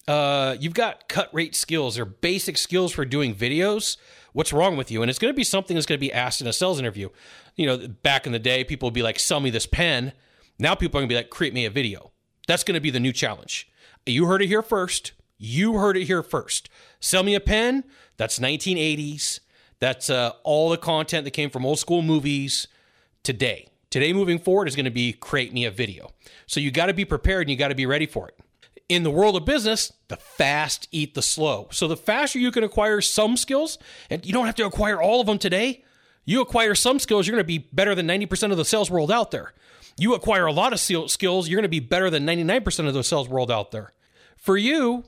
uh, 0.08 0.56
you've 0.58 0.74
got 0.74 1.08
cut 1.08 1.32
rate 1.32 1.54
skills 1.54 1.98
or 1.98 2.04
basic 2.04 2.58
skills 2.58 2.92
for 2.92 3.04
doing 3.04 3.34
videos. 3.34 3.96
What's 4.32 4.52
wrong 4.52 4.76
with 4.76 4.90
you? 4.90 5.02
And 5.02 5.10
it's 5.10 5.20
going 5.20 5.32
to 5.32 5.36
be 5.36 5.44
something 5.44 5.76
that's 5.76 5.86
going 5.86 5.98
to 5.98 6.04
be 6.04 6.12
asked 6.12 6.40
in 6.40 6.46
a 6.46 6.52
sales 6.52 6.80
interview. 6.80 7.10
You 7.54 7.66
know, 7.66 7.88
back 8.02 8.26
in 8.26 8.32
the 8.32 8.40
day, 8.40 8.64
people 8.64 8.88
would 8.88 8.94
be 8.94 9.02
like, 9.02 9.20
sell 9.20 9.38
me 9.38 9.50
this 9.50 9.66
pen. 9.66 10.12
Now 10.58 10.74
people 10.74 10.98
are 10.98 11.02
going 11.02 11.08
to 11.08 11.12
be 11.12 11.16
like, 11.16 11.30
create 11.30 11.54
me 11.54 11.64
a 11.64 11.70
video. 11.70 12.10
That's 12.48 12.64
going 12.64 12.74
to 12.74 12.80
be 12.80 12.90
the 12.90 13.00
new 13.00 13.12
challenge. 13.12 13.70
You 14.04 14.26
heard 14.26 14.42
it 14.42 14.48
here 14.48 14.62
first. 14.62 15.12
You 15.38 15.78
heard 15.78 15.96
it 15.96 16.04
here 16.04 16.22
first. 16.22 16.68
Sell 17.00 17.22
me 17.22 17.34
a 17.34 17.40
pen. 17.40 17.84
That's 18.16 18.38
1980s. 18.38 19.40
That's 19.80 20.08
uh, 20.08 20.32
all 20.44 20.70
the 20.70 20.76
content 20.76 21.24
that 21.24 21.32
came 21.32 21.50
from 21.50 21.66
old 21.66 21.78
school 21.78 22.02
movies 22.02 22.68
today. 23.22 23.68
Today, 23.90 24.12
moving 24.12 24.38
forward, 24.38 24.66
is 24.66 24.76
going 24.76 24.84
to 24.86 24.90
be 24.90 25.12
create 25.12 25.52
me 25.52 25.64
a 25.64 25.70
video. 25.70 26.10
So 26.46 26.60
you 26.60 26.70
got 26.70 26.86
to 26.86 26.94
be 26.94 27.04
prepared 27.04 27.42
and 27.42 27.50
you 27.50 27.56
got 27.56 27.68
to 27.68 27.74
be 27.74 27.86
ready 27.86 28.06
for 28.06 28.28
it. 28.28 28.38
In 28.88 29.02
the 29.02 29.10
world 29.10 29.36
of 29.36 29.44
business, 29.44 29.92
the 30.08 30.16
fast 30.16 30.88
eat 30.90 31.14
the 31.14 31.22
slow. 31.22 31.68
So 31.70 31.88
the 31.88 31.96
faster 31.96 32.38
you 32.38 32.50
can 32.50 32.64
acquire 32.64 33.00
some 33.00 33.36
skills, 33.36 33.78
and 34.10 34.24
you 34.26 34.32
don't 34.32 34.46
have 34.46 34.56
to 34.56 34.66
acquire 34.66 35.00
all 35.00 35.20
of 35.20 35.26
them 35.26 35.38
today, 35.38 35.84
you 36.24 36.40
acquire 36.40 36.74
some 36.74 36.98
skills, 36.98 37.26
you're 37.26 37.34
going 37.34 37.44
to 37.44 37.46
be 37.46 37.58
better 37.58 37.94
than 37.94 38.06
90% 38.06 38.50
of 38.50 38.56
the 38.56 38.64
sales 38.64 38.90
world 38.90 39.10
out 39.10 39.30
there. 39.30 39.52
You 39.96 40.14
acquire 40.14 40.46
a 40.46 40.52
lot 40.52 40.72
of 40.72 40.80
skills, 40.80 41.48
you're 41.48 41.56
going 41.56 41.62
to 41.62 41.68
be 41.68 41.80
better 41.80 42.10
than 42.10 42.26
99% 42.26 42.88
of 42.88 42.94
the 42.94 43.04
sales 43.04 43.28
world 43.28 43.50
out 43.50 43.70
there. 43.70 43.92
For 44.36 44.56
you, 44.56 45.04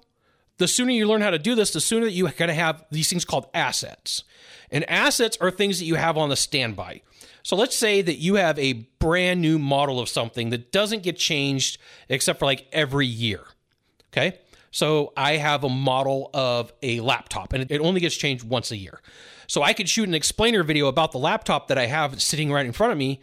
the 0.58 0.68
sooner 0.68 0.90
you 0.90 1.06
learn 1.06 1.20
how 1.20 1.30
to 1.30 1.38
do 1.38 1.54
this, 1.54 1.72
the 1.72 1.80
sooner 1.80 2.06
that 2.06 2.12
you 2.12 2.25
going 2.25 2.48
to 2.48 2.54
have 2.54 2.84
these 2.90 3.08
things 3.08 3.25
called 3.25 3.46
assets. 3.54 4.25
And 4.70 4.88
assets 4.90 5.36
are 5.40 5.50
things 5.50 5.78
that 5.78 5.84
you 5.84 5.94
have 5.94 6.16
on 6.16 6.28
the 6.28 6.36
standby. 6.36 7.02
So 7.42 7.54
let's 7.54 7.76
say 7.76 8.02
that 8.02 8.16
you 8.16 8.34
have 8.34 8.58
a 8.58 8.72
brand 8.98 9.40
new 9.40 9.58
model 9.58 10.00
of 10.00 10.08
something 10.08 10.50
that 10.50 10.72
doesn't 10.72 11.04
get 11.04 11.16
changed 11.16 11.78
except 12.08 12.40
for 12.40 12.44
like 12.44 12.66
every 12.72 13.06
year. 13.06 13.42
Okay. 14.12 14.38
So 14.72 15.12
I 15.16 15.36
have 15.36 15.62
a 15.62 15.68
model 15.68 16.30
of 16.34 16.72
a 16.82 17.00
laptop 17.00 17.52
and 17.52 17.70
it 17.70 17.80
only 17.80 18.00
gets 18.00 18.16
changed 18.16 18.44
once 18.44 18.72
a 18.72 18.76
year. 18.76 19.00
So 19.46 19.62
I 19.62 19.72
could 19.72 19.88
shoot 19.88 20.08
an 20.08 20.14
explainer 20.14 20.62
video 20.64 20.88
about 20.88 21.12
the 21.12 21.18
laptop 21.18 21.68
that 21.68 21.78
I 21.78 21.86
have 21.86 22.20
sitting 22.20 22.50
right 22.50 22.66
in 22.66 22.72
front 22.72 22.92
of 22.92 22.98
me. 22.98 23.20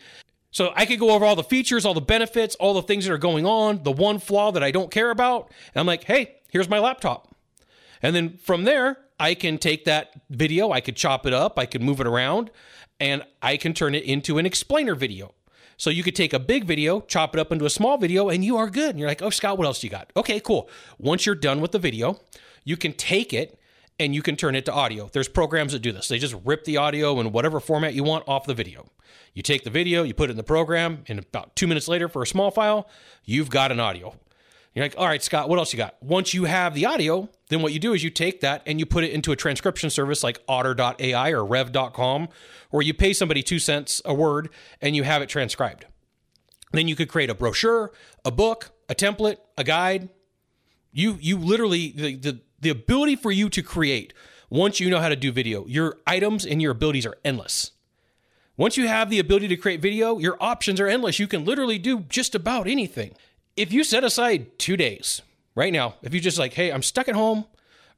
So 0.51 0.71
I 0.75 0.85
could 0.85 0.99
go 0.99 1.09
over 1.09 1.25
all 1.25 1.35
the 1.35 1.43
features, 1.43 1.85
all 1.85 1.93
the 1.93 1.99
benefits, 2.01 2.55
all 2.55 2.73
the 2.73 2.81
things 2.81 3.05
that 3.05 3.13
are 3.13 3.17
going 3.17 3.45
on, 3.45 3.83
the 3.83 3.91
one 3.91 4.19
flaw 4.19 4.51
that 4.51 4.63
I 4.63 4.71
don't 4.71 4.89
care 4.89 5.11
about. 5.11 5.51
And 5.73 5.81
I'm 5.81 5.87
like, 5.87 6.05
hey, 6.05 6.35
here's 6.53 6.69
my 6.69 6.79
laptop. 6.79 7.35
And 8.01 8.15
then 8.15 8.37
from 8.37 8.63
there, 8.63 8.97
I 9.19 9.33
can 9.33 9.57
take 9.57 9.85
that 9.85 10.21
video, 10.29 10.71
I 10.71 10.81
could 10.81 10.95
chop 10.95 11.25
it 11.25 11.33
up, 11.33 11.57
I 11.57 11.65
could 11.65 11.81
move 11.81 11.99
it 11.99 12.07
around, 12.07 12.51
and 12.99 13.23
I 13.41 13.57
can 13.57 13.73
turn 13.73 13.95
it 13.95 14.03
into 14.03 14.37
an 14.37 14.45
explainer 14.45 14.95
video. 14.95 15.33
So 15.77 15.89
you 15.89 16.03
could 16.03 16.15
take 16.15 16.31
a 16.31 16.39
big 16.39 16.65
video, 16.65 17.01
chop 17.01 17.35
it 17.35 17.39
up 17.39 17.51
into 17.51 17.65
a 17.65 17.69
small 17.69 17.97
video, 17.97 18.29
and 18.29 18.45
you 18.45 18.55
are 18.57 18.69
good. 18.69 18.91
And 18.91 18.99
you're 18.99 19.07
like, 19.07 19.23
oh, 19.23 19.31
Scott, 19.31 19.57
what 19.57 19.65
else 19.65 19.83
you 19.83 19.89
got? 19.89 20.13
Okay, 20.15 20.39
cool. 20.39 20.69
Once 20.99 21.25
you're 21.25 21.35
done 21.35 21.59
with 21.59 21.71
the 21.71 21.79
video, 21.79 22.19
you 22.63 22.77
can 22.77 22.93
take 22.93 23.33
it 23.33 23.59
and 23.99 24.13
you 24.13 24.21
can 24.21 24.35
turn 24.35 24.55
it 24.55 24.65
to 24.65 24.73
audio. 24.73 25.09
There's 25.11 25.27
programs 25.27 25.73
that 25.73 25.79
do 25.79 25.91
this. 25.91 26.07
They 26.07 26.19
just 26.19 26.35
rip 26.45 26.65
the 26.65 26.77
audio 26.77 27.19
in 27.19 27.31
whatever 27.31 27.59
format 27.59 27.95
you 27.95 28.03
want 28.03 28.27
off 28.27 28.45
the 28.45 28.53
video. 28.53 28.85
You 29.33 29.41
take 29.41 29.63
the 29.63 29.69
video, 29.71 30.03
you 30.03 30.13
put 30.13 30.29
it 30.29 30.31
in 30.31 30.37
the 30.37 30.43
program, 30.43 31.03
and 31.07 31.19
about 31.19 31.55
two 31.55 31.65
minutes 31.65 31.87
later 31.87 32.07
for 32.07 32.21
a 32.21 32.27
small 32.27 32.51
file, 32.51 32.87
you've 33.25 33.49
got 33.49 33.71
an 33.71 33.79
audio. 33.79 34.15
You're 34.73 34.85
like, 34.85 34.95
all 34.97 35.05
right, 35.05 35.21
Scott, 35.21 35.49
what 35.49 35.59
else 35.59 35.71
you 35.71 35.77
got? 35.77 36.01
Once 36.01 36.33
you 36.33 36.45
have 36.45 36.73
the 36.73 36.87
audio, 36.87 37.29
then 37.49 37.61
what 37.61 37.73
you 37.73 37.79
do 37.79 37.93
is 37.93 38.03
you 38.03 38.09
take 38.09 38.41
that 38.41 38.63
and 38.65 38.79
you 38.79 38.87
put 38.87 39.03
it 39.03 39.11
into 39.11 39.31
a 39.31 39.35
transcription 39.35 39.91
service 39.91 40.23
like 40.23 40.39
otter.ai 40.47 41.29
or 41.29 41.45
rev.com, 41.45 42.27
where 42.71 42.81
you 42.81 42.93
pay 42.93 43.13
somebody 43.13 43.43
two 43.43 43.59
cents 43.59 44.01
a 44.03 44.13
word 44.13 44.49
and 44.81 44.95
you 44.95 45.03
have 45.03 45.21
it 45.21 45.29
transcribed. 45.29 45.85
Then 46.71 46.87
you 46.87 46.95
could 46.95 47.07
create 47.07 47.29
a 47.29 47.35
brochure, 47.35 47.91
a 48.25 48.31
book, 48.31 48.71
a 48.89 48.95
template, 48.95 49.37
a 49.57 49.63
guide. 49.63 50.09
You 50.91 51.17
you 51.21 51.37
literally 51.37 51.91
the 51.91 52.15
the, 52.15 52.41
the 52.59 52.69
ability 52.69 53.15
for 53.15 53.31
you 53.31 53.49
to 53.49 53.61
create 53.61 54.13
once 54.49 54.79
you 54.79 54.89
know 54.89 54.99
how 54.99 55.09
to 55.09 55.15
do 55.15 55.31
video, 55.31 55.65
your 55.67 55.97
items 56.05 56.45
and 56.45 56.61
your 56.61 56.71
abilities 56.71 57.05
are 57.05 57.17
endless. 57.23 57.71
Once 58.55 58.77
you 58.77 58.87
have 58.87 59.09
the 59.09 59.17
ability 59.17 59.47
to 59.47 59.57
create 59.57 59.81
video, 59.81 60.19
your 60.19 60.37
options 60.39 60.79
are 60.79 60.87
endless. 60.87 61.17
You 61.17 61.27
can 61.27 61.43
literally 61.43 61.79
do 61.79 62.01
just 62.01 62.35
about 62.35 62.67
anything. 62.67 63.15
If 63.55 63.71
you 63.71 63.83
set 63.83 64.03
aside 64.03 64.57
two 64.57 64.75
days 64.75 65.21
right 65.55 65.71
now, 65.71 65.95
if 66.01 66.13
you 66.13 66.19
just 66.19 66.39
like, 66.39 66.53
hey, 66.53 66.71
I'm 66.71 66.81
stuck 66.81 67.07
at 67.07 67.15
home 67.15 67.45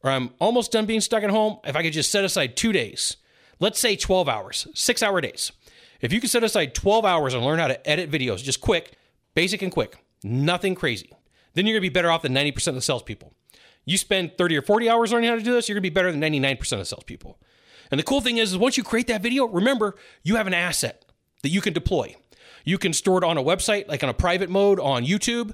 or 0.03 0.11
I'm 0.11 0.31
almost 0.39 0.71
done 0.71 0.85
being 0.85 1.01
stuck 1.01 1.23
at 1.23 1.29
home, 1.29 1.59
if 1.63 1.75
I 1.75 1.81
could 1.81 1.93
just 1.93 2.11
set 2.11 2.25
aside 2.25 2.57
two 2.57 2.73
days, 2.73 3.17
let's 3.59 3.79
say 3.79 3.95
12 3.95 4.27
hours, 4.27 4.67
six 4.73 5.01
hour 5.01 5.21
days. 5.21 5.53
If 6.01 6.11
you 6.11 6.19
could 6.19 6.29
set 6.29 6.43
aside 6.43 6.75
12 6.75 7.05
hours 7.05 7.33
and 7.33 7.45
learn 7.45 7.59
how 7.59 7.67
to 7.67 7.89
edit 7.89 8.11
videos, 8.11 8.43
just 8.43 8.59
quick, 8.59 8.97
basic 9.33 9.61
and 9.61 9.71
quick, 9.71 9.97
nothing 10.23 10.75
crazy, 10.75 11.11
then 11.53 11.65
you're 11.65 11.75
gonna 11.75 11.81
be 11.81 11.89
better 11.89 12.11
off 12.11 12.23
than 12.23 12.33
90% 12.33 12.67
of 12.67 12.75
the 12.75 12.81
salespeople. 12.81 13.33
You 13.85 13.97
spend 13.97 14.37
30 14.37 14.57
or 14.57 14.61
40 14.61 14.89
hours 14.89 15.13
learning 15.13 15.29
how 15.29 15.35
to 15.37 15.41
do 15.41 15.53
this, 15.53 15.69
you're 15.69 15.75
gonna 15.75 15.81
be 15.83 15.89
better 15.89 16.11
than 16.11 16.19
99% 16.19 16.81
of 16.81 16.87
salespeople. 16.87 17.39
And 17.91 17.99
the 17.99 18.03
cool 18.03 18.19
thing 18.19 18.39
is, 18.39 18.51
is 18.51 18.57
once 18.57 18.75
you 18.75 18.83
create 18.83 19.07
that 19.07 19.21
video, 19.21 19.45
remember, 19.45 19.95
you 20.21 20.35
have 20.35 20.47
an 20.47 20.53
asset 20.53 21.05
that 21.43 21.49
you 21.49 21.61
can 21.61 21.71
deploy. 21.71 22.15
You 22.65 22.77
can 22.77 22.91
store 22.91 23.19
it 23.19 23.23
on 23.23 23.37
a 23.37 23.43
website, 23.43 23.87
like 23.87 24.03
on 24.03 24.09
a 24.09 24.13
private 24.13 24.49
mode 24.49 24.79
on 24.79 25.05
YouTube. 25.05 25.53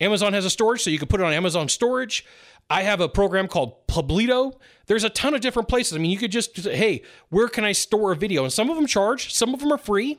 Amazon 0.00 0.32
has 0.32 0.44
a 0.44 0.50
storage, 0.50 0.82
so 0.82 0.90
you 0.90 0.98
can 0.98 1.08
put 1.08 1.20
it 1.20 1.24
on 1.24 1.32
Amazon 1.32 1.68
storage. 1.68 2.24
I 2.70 2.82
have 2.82 3.00
a 3.00 3.08
program 3.08 3.48
called 3.48 3.86
Publitio. 3.86 4.54
There's 4.86 5.04
a 5.04 5.10
ton 5.10 5.34
of 5.34 5.40
different 5.40 5.68
places. 5.68 5.94
I 5.94 5.98
mean, 5.98 6.10
you 6.10 6.18
could 6.18 6.32
just 6.32 6.60
say, 6.60 6.76
hey, 6.76 7.02
where 7.28 7.48
can 7.48 7.64
I 7.64 7.72
store 7.72 8.12
a 8.12 8.16
video? 8.16 8.44
And 8.44 8.52
some 8.52 8.70
of 8.70 8.76
them 8.76 8.86
charge, 8.86 9.32
some 9.32 9.54
of 9.54 9.60
them 9.60 9.72
are 9.72 9.78
free. 9.78 10.18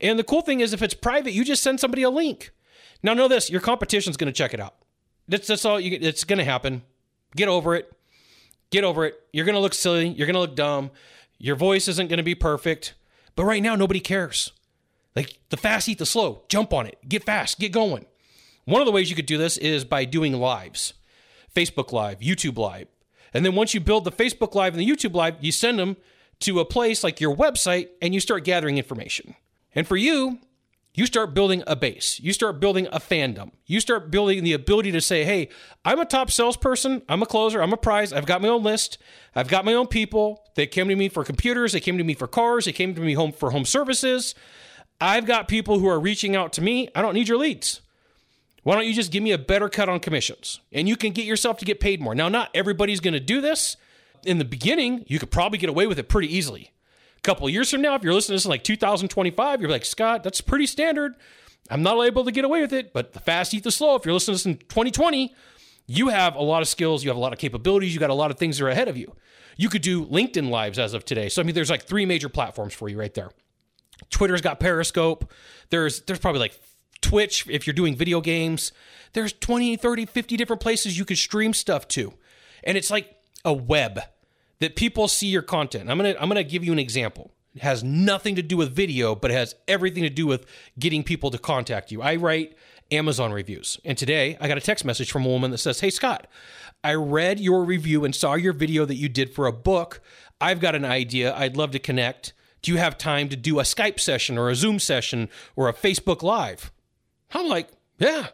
And 0.00 0.18
the 0.18 0.24
cool 0.24 0.42
thing 0.42 0.60
is, 0.60 0.72
if 0.72 0.82
it's 0.82 0.94
private, 0.94 1.32
you 1.32 1.44
just 1.44 1.62
send 1.62 1.80
somebody 1.80 2.02
a 2.02 2.10
link. 2.10 2.50
Now, 3.02 3.14
know 3.14 3.28
this 3.28 3.50
your 3.50 3.60
competition's 3.60 4.16
going 4.16 4.32
to 4.32 4.36
check 4.36 4.54
it 4.54 4.60
out. 4.60 4.74
That's, 5.28 5.46
that's 5.46 5.64
all 5.64 5.80
you, 5.80 5.98
it's 6.00 6.24
going 6.24 6.38
to 6.38 6.44
happen. 6.44 6.82
Get 7.34 7.48
over 7.48 7.74
it. 7.74 7.92
Get 8.70 8.84
over 8.84 9.04
it. 9.04 9.14
You're 9.32 9.44
going 9.44 9.54
to 9.54 9.60
look 9.60 9.74
silly. 9.74 10.08
You're 10.08 10.26
going 10.26 10.34
to 10.34 10.40
look 10.40 10.56
dumb. 10.56 10.90
Your 11.38 11.56
voice 11.56 11.88
isn't 11.88 12.08
going 12.08 12.18
to 12.18 12.22
be 12.22 12.34
perfect. 12.34 12.94
But 13.34 13.44
right 13.44 13.62
now, 13.62 13.76
nobody 13.76 14.00
cares. 14.00 14.52
Like 15.16 15.38
the 15.48 15.56
fast 15.56 15.88
eat 15.88 15.98
the 15.98 16.06
slow. 16.06 16.44
Jump 16.48 16.72
on 16.72 16.86
it. 16.86 16.98
Get 17.08 17.24
fast. 17.24 17.58
Get 17.58 17.72
going. 17.72 18.06
One 18.66 18.82
of 18.82 18.86
the 18.86 18.92
ways 18.92 19.08
you 19.08 19.16
could 19.16 19.26
do 19.26 19.38
this 19.38 19.56
is 19.56 19.84
by 19.84 20.04
doing 20.04 20.34
lives 20.34 20.92
Facebook 21.54 21.90
Live, 21.90 22.20
YouTube 22.20 22.58
Live. 22.58 22.88
And 23.32 23.44
then 23.44 23.54
once 23.54 23.74
you 23.74 23.80
build 23.80 24.04
the 24.04 24.12
Facebook 24.12 24.54
Live 24.54 24.74
and 24.74 24.80
the 24.80 24.88
YouTube 24.88 25.14
Live, 25.14 25.36
you 25.40 25.50
send 25.50 25.78
them 25.78 25.96
to 26.40 26.60
a 26.60 26.64
place 26.64 27.02
like 27.02 27.20
your 27.20 27.34
website 27.34 27.88
and 28.02 28.12
you 28.12 28.20
start 28.20 28.44
gathering 28.44 28.76
information. 28.76 29.34
And 29.74 29.86
for 29.86 29.96
you, 29.96 30.38
you 30.94 31.06
start 31.06 31.34
building 31.34 31.62
a 31.66 31.76
base. 31.76 32.18
You 32.20 32.32
start 32.32 32.58
building 32.58 32.86
a 32.86 32.98
fandom. 32.98 33.52
You 33.66 33.80
start 33.80 34.10
building 34.10 34.42
the 34.44 34.54
ability 34.54 34.92
to 34.92 35.00
say, 35.00 35.24
hey, 35.24 35.50
I'm 35.84 36.00
a 36.00 36.06
top 36.06 36.30
salesperson. 36.30 37.02
I'm 37.08 37.22
a 37.22 37.26
closer. 37.26 37.62
I'm 37.62 37.72
a 37.72 37.76
prize. 37.76 38.12
I've 38.12 38.26
got 38.26 38.40
my 38.40 38.48
own 38.48 38.62
list. 38.62 38.96
I've 39.34 39.48
got 39.48 39.66
my 39.66 39.74
own 39.74 39.86
people. 39.88 40.42
They 40.54 40.66
came 40.66 40.88
to 40.88 40.96
me 40.96 41.10
for 41.10 41.22
computers. 41.22 41.72
They 41.72 41.80
came 41.80 41.98
to 41.98 42.04
me 42.04 42.14
for 42.14 42.26
cars. 42.26 42.64
They 42.64 42.72
came 42.72 42.94
to 42.94 43.00
me 43.02 43.12
home 43.12 43.32
for 43.32 43.50
home 43.50 43.66
services. 43.66 44.34
I've 45.00 45.26
got 45.26 45.48
people 45.48 45.78
who 45.78 45.88
are 45.88 46.00
reaching 46.00 46.34
out 46.34 46.52
to 46.54 46.62
me. 46.62 46.88
I 46.94 47.02
don't 47.02 47.14
need 47.14 47.28
your 47.28 47.38
leads. 47.38 47.80
Why 48.62 48.74
don't 48.74 48.86
you 48.86 48.94
just 48.94 49.12
give 49.12 49.22
me 49.22 49.32
a 49.32 49.38
better 49.38 49.68
cut 49.68 49.88
on 49.88 50.00
commissions? 50.00 50.60
And 50.72 50.88
you 50.88 50.96
can 50.96 51.12
get 51.12 51.24
yourself 51.24 51.58
to 51.58 51.64
get 51.64 51.78
paid 51.78 52.00
more. 52.00 52.14
Now, 52.14 52.28
not 52.28 52.50
everybody's 52.54 53.00
going 53.00 53.14
to 53.14 53.20
do 53.20 53.40
this. 53.40 53.76
In 54.24 54.38
the 54.38 54.44
beginning, 54.44 55.04
you 55.06 55.18
could 55.20 55.30
probably 55.30 55.58
get 55.58 55.70
away 55.70 55.86
with 55.86 56.00
it 56.00 56.08
pretty 56.08 56.34
easily 56.34 56.72
A 57.18 57.20
couple 57.20 57.48
years 57.48 57.70
from 57.70 57.80
now, 57.82 57.94
if 57.94 58.02
you're 58.02 58.12
listening 58.14 58.34
to 58.34 58.36
this 58.38 58.44
in 58.44 58.50
like 58.50 58.64
2025, 58.64 59.60
you're 59.60 59.70
like, 59.70 59.84
Scott, 59.84 60.24
that's 60.24 60.40
pretty 60.40 60.66
standard. 60.66 61.14
I'm 61.70 61.82
not 61.82 62.00
able 62.02 62.24
to 62.24 62.32
get 62.32 62.44
away 62.44 62.60
with 62.60 62.72
it, 62.72 62.92
but 62.92 63.12
the 63.12 63.20
fast 63.20 63.54
eat 63.54 63.62
the 63.62 63.70
slow. 63.70 63.94
If 63.94 64.04
you're 64.04 64.14
listening 64.14 64.38
to 64.38 64.44
this 64.44 64.46
in 64.46 64.58
2020, 64.68 65.34
you 65.86 66.08
have 66.08 66.34
a 66.34 66.42
lot 66.42 66.62
of 66.62 66.68
skills, 66.68 67.04
you 67.04 67.10
have 67.10 67.16
a 67.16 67.20
lot 67.20 67.32
of 67.32 67.38
capabilities, 67.38 67.94
you 67.94 68.00
got 68.00 68.10
a 68.10 68.14
lot 68.14 68.30
of 68.30 68.38
things 68.38 68.58
that 68.58 68.64
are 68.64 68.70
ahead 68.70 68.88
of 68.88 68.96
you. 68.96 69.14
You 69.56 69.68
could 69.68 69.82
do 69.82 70.06
LinkedIn 70.06 70.50
lives 70.50 70.78
as 70.78 70.92
of 70.92 71.04
today. 71.04 71.28
So 71.28 71.40
I 71.40 71.44
mean, 71.44 71.54
there's 71.54 71.70
like 71.70 71.84
three 71.84 72.06
major 72.06 72.28
platforms 72.28 72.74
for 72.74 72.88
you 72.88 72.98
right 72.98 73.14
there. 73.14 73.30
Twitter's 74.10 74.40
got 74.40 74.60
Periscope. 74.60 75.30
There's 75.70 76.02
there's 76.02 76.18
probably 76.18 76.40
like 76.40 76.60
Twitch 77.00 77.46
if 77.48 77.66
you're 77.66 77.74
doing 77.74 77.96
video 77.96 78.20
games. 78.20 78.72
There's 79.12 79.32
20, 79.32 79.76
30, 79.76 80.06
50 80.06 80.36
different 80.36 80.60
places 80.60 80.98
you 80.98 81.04
could 81.04 81.18
stream 81.18 81.54
stuff 81.54 81.88
to. 81.88 82.12
And 82.64 82.76
it's 82.76 82.90
like 82.90 83.16
a 83.44 83.52
web 83.52 84.00
that 84.60 84.76
people 84.76 85.08
see 85.08 85.28
your 85.28 85.42
content. 85.42 85.90
I'm 85.90 85.98
going 85.98 86.14
to 86.14 86.20
I'm 86.20 86.28
going 86.28 86.42
to 86.42 86.50
give 86.50 86.64
you 86.64 86.72
an 86.72 86.78
example. 86.78 87.32
It 87.54 87.62
has 87.62 87.82
nothing 87.82 88.36
to 88.36 88.42
do 88.42 88.56
with 88.56 88.74
video, 88.74 89.14
but 89.14 89.30
it 89.30 89.34
has 89.34 89.54
everything 89.66 90.02
to 90.02 90.10
do 90.10 90.26
with 90.26 90.44
getting 90.78 91.02
people 91.02 91.30
to 91.30 91.38
contact 91.38 91.90
you. 91.90 92.02
I 92.02 92.16
write 92.16 92.56
Amazon 92.90 93.32
reviews. 93.32 93.80
And 93.84 93.96
today 93.96 94.36
I 94.40 94.48
got 94.48 94.58
a 94.58 94.60
text 94.60 94.84
message 94.84 95.10
from 95.10 95.24
a 95.24 95.28
woman 95.28 95.50
that 95.52 95.58
says, 95.58 95.80
"Hey 95.80 95.90
Scott, 95.90 96.26
I 96.84 96.94
read 96.94 97.40
your 97.40 97.64
review 97.64 98.04
and 98.04 98.14
saw 98.14 98.34
your 98.34 98.52
video 98.52 98.84
that 98.84 98.96
you 98.96 99.08
did 99.08 99.34
for 99.34 99.46
a 99.46 99.52
book. 99.52 100.00
I've 100.40 100.60
got 100.60 100.74
an 100.74 100.84
idea. 100.84 101.34
I'd 101.34 101.56
love 101.56 101.70
to 101.72 101.78
connect. 101.78 102.32
Do 102.66 102.72
you 102.72 102.78
have 102.78 102.98
time 102.98 103.28
to 103.28 103.36
do 103.36 103.60
a 103.60 103.62
Skype 103.62 104.00
session 104.00 104.36
or 104.36 104.50
a 104.50 104.56
Zoom 104.56 104.80
session 104.80 105.28
or 105.54 105.68
a 105.68 105.72
Facebook 105.72 106.20
Live?" 106.20 106.72
I'm 107.32 107.46
like, 107.46 107.68
"Yeah." 107.96 108.30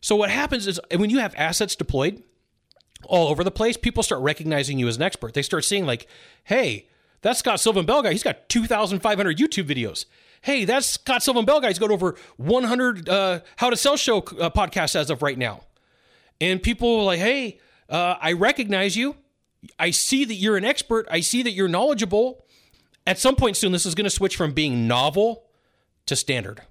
So 0.00 0.14
what 0.14 0.30
happens 0.30 0.68
is 0.68 0.78
when 0.94 1.10
you 1.10 1.18
have 1.18 1.34
assets 1.36 1.74
deployed, 1.74 2.22
all 3.06 3.28
over 3.28 3.42
the 3.42 3.50
place, 3.50 3.76
people 3.76 4.04
start 4.04 4.20
recognizing 4.22 4.78
you 4.78 4.86
as 4.86 4.96
an 4.96 5.02
expert. 5.02 5.34
They 5.34 5.42
start 5.42 5.64
seeing 5.64 5.84
like, 5.84 6.06
hey, 6.44 6.86
that's 7.22 7.38
Scott 7.38 7.60
Sylvan 7.60 7.86
Bell 7.86 8.02
guy. 8.02 8.12
He's 8.12 8.22
got 8.22 8.48
2,500 8.48 9.38
YouTube 9.38 9.66
videos. 9.66 10.06
Hey, 10.42 10.64
that's 10.64 10.86
Scott 10.86 11.22
Sylvan 11.22 11.44
Bell 11.44 11.60
guy. 11.60 11.68
He's 11.68 11.78
got 11.78 11.90
over 11.90 12.16
100 12.36 13.08
uh, 13.08 13.40
How 13.56 13.70
to 13.70 13.76
Sell 13.76 13.96
Show 13.96 14.18
uh, 14.18 14.50
podcasts 14.50 14.94
as 14.94 15.10
of 15.10 15.22
right 15.22 15.38
now. 15.38 15.62
And 16.40 16.62
people 16.62 17.00
are 17.00 17.04
like, 17.04 17.18
hey, 17.18 17.58
uh, 17.88 18.16
I 18.20 18.32
recognize 18.32 18.96
you. 18.96 19.16
I 19.78 19.90
see 19.90 20.24
that 20.26 20.34
you're 20.34 20.56
an 20.56 20.64
expert. 20.64 21.06
I 21.10 21.20
see 21.20 21.42
that 21.42 21.52
you're 21.52 21.68
knowledgeable. 21.68 22.43
At 23.06 23.18
some 23.18 23.36
point 23.36 23.56
soon, 23.56 23.72
this 23.72 23.86
is 23.86 23.94
going 23.94 24.04
to 24.04 24.10
switch 24.10 24.36
from 24.36 24.52
being 24.52 24.88
novel 24.88 25.44
to 26.06 26.16
standard. 26.16 26.62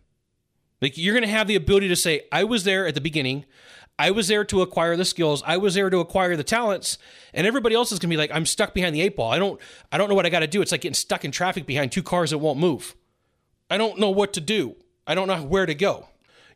Like 0.81 0.97
you're 0.97 1.13
going 1.13 1.27
to 1.27 1.35
have 1.35 1.47
the 1.47 1.55
ability 1.55 1.87
to 1.89 1.95
say, 1.95 2.21
I 2.31 2.43
was 2.43 2.63
there 2.63 2.87
at 2.87 2.95
the 2.95 3.01
beginning. 3.01 3.45
I 3.97 4.11
was 4.11 4.27
there 4.27 4.43
to 4.45 4.61
acquire 4.61 4.97
the 4.97 5.05
skills. 5.05 5.43
I 5.45 5.57
was 5.57 5.75
there 5.75 5.89
to 5.89 5.99
acquire 5.99 6.35
the 6.35 6.43
talents, 6.43 6.97
and 7.33 7.45
everybody 7.45 7.75
else 7.75 7.91
is 7.91 7.99
gonna 7.99 8.09
be 8.09 8.17
like, 8.17 8.31
I'm 8.33 8.45
stuck 8.45 8.73
behind 8.73 8.95
the 8.95 9.01
eight 9.01 9.15
ball. 9.15 9.31
I 9.31 9.37
don't, 9.37 9.61
I 9.91 9.99
don't 9.99 10.09
know 10.09 10.15
what 10.15 10.25
I 10.25 10.29
got 10.29 10.39
to 10.39 10.47
do. 10.47 10.63
It's 10.63 10.71
like 10.71 10.81
getting 10.81 10.95
stuck 10.95 11.23
in 11.23 11.31
traffic 11.31 11.67
behind 11.67 11.91
two 11.91 12.01
cars 12.01 12.31
that 12.31 12.39
won't 12.39 12.57
move. 12.59 12.95
I 13.69 13.77
don't 13.77 13.99
know 13.99 14.09
what 14.09 14.33
to 14.33 14.41
do. 14.41 14.75
I 15.05 15.13
don't 15.13 15.27
know 15.27 15.43
where 15.43 15.67
to 15.67 15.75
go. 15.75 16.07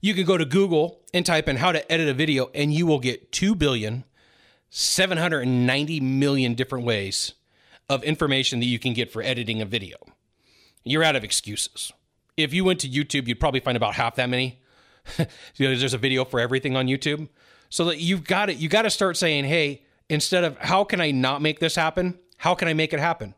You 0.02 0.16
can 0.16 0.26
go 0.26 0.38
to 0.38 0.46
Google 0.46 1.00
and 1.14 1.26
type 1.26 1.48
in 1.48 1.58
how 1.58 1.72
to 1.72 1.92
edit 1.92 2.10
a 2.10 2.14
video, 2.14 2.50
and 2.56 2.74
you 2.74 2.88
will 2.88 3.00
get 3.00 3.32
two 3.32 3.54
billion 3.54 4.04
seven 4.70 5.18
hundred 5.18 5.42
and 5.42 5.68
ninety 5.68 6.00
million 6.00 6.56
different 6.56 6.86
ways 6.86 7.34
of 7.90 8.04
information 8.04 8.60
that 8.60 8.66
you 8.66 8.80
can 8.80 8.94
get 8.94 9.12
for 9.12 9.22
editing 9.22 9.62
a 9.62 9.66
video. 9.66 9.98
You're 10.84 11.04
out 11.04 11.16
of 11.16 11.24
excuses. 11.24 11.92
If 12.36 12.54
you 12.54 12.64
went 12.64 12.80
to 12.82 12.90
YouTube, 12.90 13.28
you'd 13.28 13.40
probably 13.40 13.60
find 13.60 13.76
about 13.76 13.96
half 13.96 14.16
that 14.16 14.30
many 14.30 14.60
there's 15.58 15.94
a 15.94 15.98
video 15.98 16.26
for 16.26 16.40
everything 16.40 16.76
on 16.76 16.88
YouTube. 16.88 17.30
So 17.70 17.86
that 17.86 18.00
you've 18.00 18.24
got 18.24 18.50
it, 18.50 18.58
you 18.58 18.70
got 18.70 18.84
to 18.84 18.90
start 18.90 19.18
saying, 19.18 19.46
hey, 19.46 19.84
instead 20.10 20.44
of 20.44 20.58
how 20.58 20.84
can 20.84 21.02
I 21.02 21.12
not 21.12 21.42
make 21.42 21.60
this 21.60 21.76
happen? 21.76 22.18
How 22.38 22.56
can 22.56 22.68
I 22.68 22.74
make 22.74 22.94
it 22.94 23.00
happen? 23.00 23.36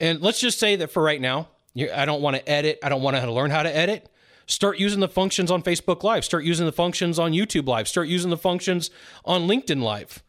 And 0.00 0.20
let's 0.20 0.40
just 0.40 0.58
say 0.58 0.76
that 0.76 0.90
for 0.90 1.02
right 1.02 1.20
now, 1.20 1.48
I 1.94 2.04
don't 2.04 2.22
want 2.22 2.36
to 2.36 2.48
edit. 2.48 2.78
I 2.82 2.88
don't 2.88 3.02
want 3.02 3.16
to 3.16 3.30
learn 3.30 3.50
how 3.50 3.62
to 3.62 3.74
edit. 3.74 4.08
Start 4.46 4.78
using 4.78 5.00
the 5.00 5.08
functions 5.08 5.50
on 5.50 5.62
Facebook 5.62 6.02
Live. 6.02 6.24
Start 6.24 6.44
using 6.44 6.66
the 6.66 6.72
functions 6.72 7.18
on 7.18 7.32
YouTube 7.32 7.66
Live. 7.66 7.86
Start 7.86 8.08
using 8.08 8.30
the 8.30 8.36
functions 8.36 8.90
on 9.24 9.42
LinkedIn 9.42 9.82
Live. 9.82 10.22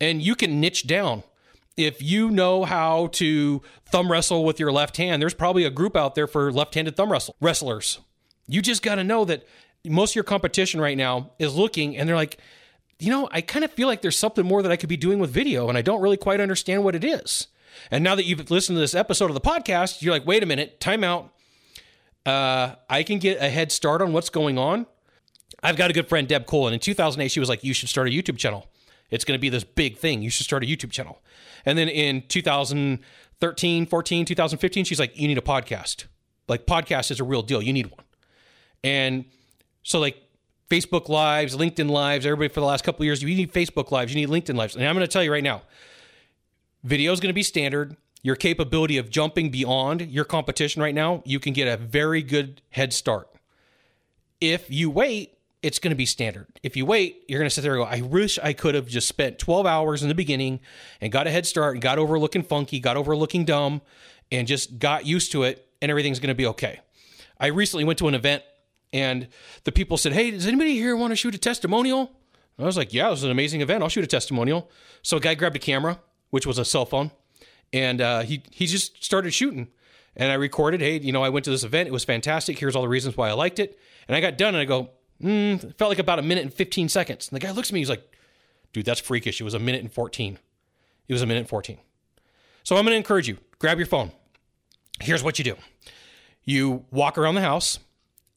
And 0.00 0.20
you 0.22 0.34
can 0.34 0.60
niche 0.60 0.86
down. 0.86 1.22
If 1.76 2.02
you 2.02 2.30
know 2.30 2.64
how 2.64 3.08
to 3.12 3.62
thumb 3.90 4.10
wrestle 4.10 4.44
with 4.44 4.60
your 4.60 4.72
left 4.72 4.96
hand, 4.98 5.22
there's 5.22 5.34
probably 5.34 5.64
a 5.64 5.70
group 5.70 5.96
out 5.96 6.14
there 6.14 6.26
for 6.26 6.52
left 6.52 6.74
handed 6.74 6.96
thumb 6.96 7.10
wrestle 7.10 7.36
wrestlers. 7.40 8.00
You 8.46 8.60
just 8.60 8.82
got 8.82 8.96
to 8.96 9.04
know 9.04 9.24
that 9.24 9.46
most 9.86 10.12
of 10.12 10.16
your 10.16 10.24
competition 10.24 10.80
right 10.80 10.96
now 10.96 11.30
is 11.38 11.54
looking 11.54 11.96
and 11.96 12.08
they're 12.08 12.16
like, 12.16 12.38
you 12.98 13.10
know, 13.10 13.28
I 13.32 13.40
kind 13.40 13.64
of 13.64 13.72
feel 13.72 13.88
like 13.88 14.02
there's 14.02 14.18
something 14.18 14.44
more 14.46 14.62
that 14.62 14.70
I 14.70 14.76
could 14.76 14.88
be 14.88 14.96
doing 14.96 15.18
with 15.18 15.30
video 15.30 15.68
and 15.68 15.76
I 15.76 15.82
don't 15.82 16.00
really 16.00 16.16
quite 16.16 16.40
understand 16.40 16.84
what 16.84 16.94
it 16.94 17.04
is. 17.04 17.48
And 17.90 18.04
now 18.04 18.14
that 18.14 18.24
you've 18.24 18.50
listened 18.50 18.76
to 18.76 18.80
this 18.80 18.94
episode 18.94 19.30
of 19.30 19.34
the 19.34 19.40
podcast, 19.40 20.02
you're 20.02 20.12
like, 20.12 20.26
wait 20.26 20.42
a 20.42 20.46
minute, 20.46 20.78
time 20.78 21.02
out. 21.02 21.32
Uh, 22.24 22.74
I 22.88 23.02
can 23.02 23.18
get 23.18 23.42
a 23.42 23.48
head 23.48 23.72
start 23.72 24.02
on 24.02 24.12
what's 24.12 24.30
going 24.30 24.58
on. 24.58 24.86
I've 25.62 25.76
got 25.76 25.90
a 25.90 25.92
good 25.92 26.08
friend, 26.08 26.28
Deb 26.28 26.46
Cole, 26.46 26.66
and 26.66 26.74
in 26.74 26.80
2008, 26.80 27.28
she 27.30 27.40
was 27.40 27.48
like, 27.48 27.64
you 27.64 27.72
should 27.72 27.88
start 27.88 28.08
a 28.08 28.10
YouTube 28.10 28.36
channel. 28.36 28.66
It's 29.12 29.24
going 29.24 29.38
to 29.38 29.40
be 29.40 29.50
this 29.50 29.62
big 29.62 29.98
thing. 29.98 30.22
You 30.22 30.30
should 30.30 30.44
start 30.44 30.64
a 30.64 30.66
YouTube 30.66 30.90
channel. 30.90 31.22
And 31.64 31.78
then 31.78 31.88
in 31.88 32.24
2013, 32.26 33.86
14, 33.86 34.24
2015, 34.24 34.84
she's 34.84 34.98
like, 34.98 35.16
you 35.16 35.28
need 35.28 35.38
a 35.38 35.42
podcast. 35.42 36.06
Like, 36.48 36.66
podcast 36.66 37.10
is 37.10 37.20
a 37.20 37.24
real 37.24 37.42
deal. 37.42 37.62
You 37.62 37.74
need 37.74 37.86
one. 37.86 38.04
And 38.82 39.26
so, 39.82 40.00
like, 40.00 40.16
Facebook 40.68 41.10
Lives, 41.10 41.54
LinkedIn 41.54 41.90
Lives, 41.90 42.24
everybody 42.24 42.48
for 42.48 42.60
the 42.60 42.66
last 42.66 42.82
couple 42.82 43.04
years, 43.04 43.22
you 43.22 43.28
need 43.36 43.52
Facebook 43.52 43.90
Lives, 43.90 44.14
you 44.14 44.26
need 44.26 44.30
LinkedIn 44.30 44.56
Lives. 44.56 44.74
And 44.74 44.84
I'm 44.84 44.94
going 44.94 45.06
to 45.06 45.12
tell 45.12 45.22
you 45.22 45.30
right 45.30 45.44
now, 45.44 45.62
video 46.82 47.12
is 47.12 47.20
going 47.20 47.28
to 47.28 47.34
be 47.34 47.42
standard. 47.42 47.96
Your 48.22 48.36
capability 48.36 48.98
of 48.98 49.10
jumping 49.10 49.50
beyond 49.50 50.00
your 50.00 50.24
competition 50.24 50.80
right 50.80 50.94
now, 50.94 51.22
you 51.26 51.38
can 51.38 51.52
get 51.52 51.68
a 51.68 51.76
very 51.76 52.22
good 52.22 52.62
head 52.70 52.92
start. 52.92 53.28
If 54.40 54.70
you 54.70 54.90
wait, 54.90 55.36
it's 55.62 55.78
going 55.78 55.90
to 55.90 55.96
be 55.96 56.06
standard. 56.06 56.46
If 56.62 56.76
you 56.76 56.84
wait, 56.84 57.22
you're 57.28 57.38
going 57.38 57.48
to 57.48 57.54
sit 57.54 57.62
there 57.62 57.74
and 57.74 57.84
go, 57.84 57.88
I 57.88 58.00
wish 58.00 58.38
I 58.40 58.52
could 58.52 58.74
have 58.74 58.86
just 58.86 59.06
spent 59.06 59.38
12 59.38 59.64
hours 59.64 60.02
in 60.02 60.08
the 60.08 60.14
beginning 60.14 60.60
and 61.00 61.12
got 61.12 61.26
a 61.26 61.30
head 61.30 61.46
start 61.46 61.74
and 61.74 61.82
got 61.82 61.98
over 61.98 62.18
looking 62.18 62.42
funky, 62.42 62.80
got 62.80 62.96
over 62.96 63.16
looking 63.16 63.44
dumb, 63.44 63.80
and 64.32 64.48
just 64.48 64.78
got 64.78 65.06
used 65.06 65.30
to 65.32 65.44
it, 65.44 65.66
and 65.80 65.90
everything's 65.90 66.18
going 66.18 66.28
to 66.28 66.34
be 66.34 66.46
okay. 66.46 66.80
I 67.38 67.46
recently 67.46 67.84
went 67.84 67.98
to 68.00 68.08
an 68.08 68.14
event 68.14 68.42
and 68.92 69.28
the 69.64 69.72
people 69.72 69.96
said, 69.96 70.12
Hey, 70.12 70.30
does 70.30 70.46
anybody 70.46 70.74
here 70.74 70.96
want 70.96 71.12
to 71.12 71.16
shoot 71.16 71.34
a 71.34 71.38
testimonial? 71.38 72.12
I 72.58 72.64
was 72.64 72.76
like, 72.76 72.92
Yeah, 72.92 73.10
this 73.10 73.20
is 73.20 73.24
an 73.24 73.30
amazing 73.30 73.60
event. 73.60 73.82
I'll 73.82 73.88
shoot 73.88 74.04
a 74.04 74.08
testimonial. 74.08 74.70
So 75.02 75.16
a 75.16 75.20
guy 75.20 75.34
grabbed 75.34 75.56
a 75.56 75.60
camera, 75.60 76.00
which 76.30 76.46
was 76.46 76.58
a 76.58 76.64
cell 76.64 76.86
phone, 76.86 77.10
and 77.72 78.00
uh, 78.00 78.20
he, 78.20 78.42
he 78.50 78.66
just 78.66 79.02
started 79.02 79.32
shooting. 79.32 79.68
And 80.14 80.30
I 80.30 80.34
recorded, 80.34 80.80
Hey, 80.80 80.98
you 80.98 81.12
know, 81.12 81.22
I 81.22 81.30
went 81.30 81.44
to 81.44 81.50
this 81.50 81.64
event. 81.64 81.88
It 81.88 81.92
was 81.92 82.04
fantastic. 82.04 82.58
Here's 82.58 82.76
all 82.76 82.82
the 82.82 82.88
reasons 82.88 83.16
why 83.16 83.28
I 83.28 83.32
liked 83.32 83.58
it. 83.58 83.78
And 84.08 84.16
I 84.16 84.20
got 84.20 84.36
done 84.36 84.54
and 84.54 84.60
I 84.60 84.64
go, 84.64 84.90
mm, 85.20 85.76
felt 85.76 85.88
like 85.88 85.98
about 85.98 86.18
a 86.18 86.22
minute 86.22 86.44
and 86.44 86.52
15 86.54 86.88
seconds. 86.88 87.28
And 87.28 87.36
the 87.36 87.44
guy 87.44 87.50
looks 87.50 87.70
at 87.70 87.74
me, 87.74 87.80
he's 87.80 87.90
like, 87.90 88.08
dude, 88.72 88.84
that's 88.84 89.00
freakish. 89.00 89.40
It 89.40 89.44
was 89.44 89.54
a 89.54 89.58
minute 89.58 89.80
and 89.80 89.92
14. 89.92 90.38
It 91.08 91.12
was 91.12 91.22
a 91.22 91.26
minute 91.26 91.40
and 91.40 91.48
14. 91.48 91.78
So 92.64 92.76
I'm 92.76 92.84
going 92.84 92.92
to 92.92 92.96
encourage 92.96 93.28
you 93.28 93.38
grab 93.58 93.78
your 93.78 93.86
phone. 93.86 94.12
Here's 95.00 95.22
what 95.22 95.38
you 95.38 95.44
do 95.44 95.56
you 96.44 96.84
walk 96.90 97.18
around 97.18 97.36
the 97.36 97.40
house 97.40 97.78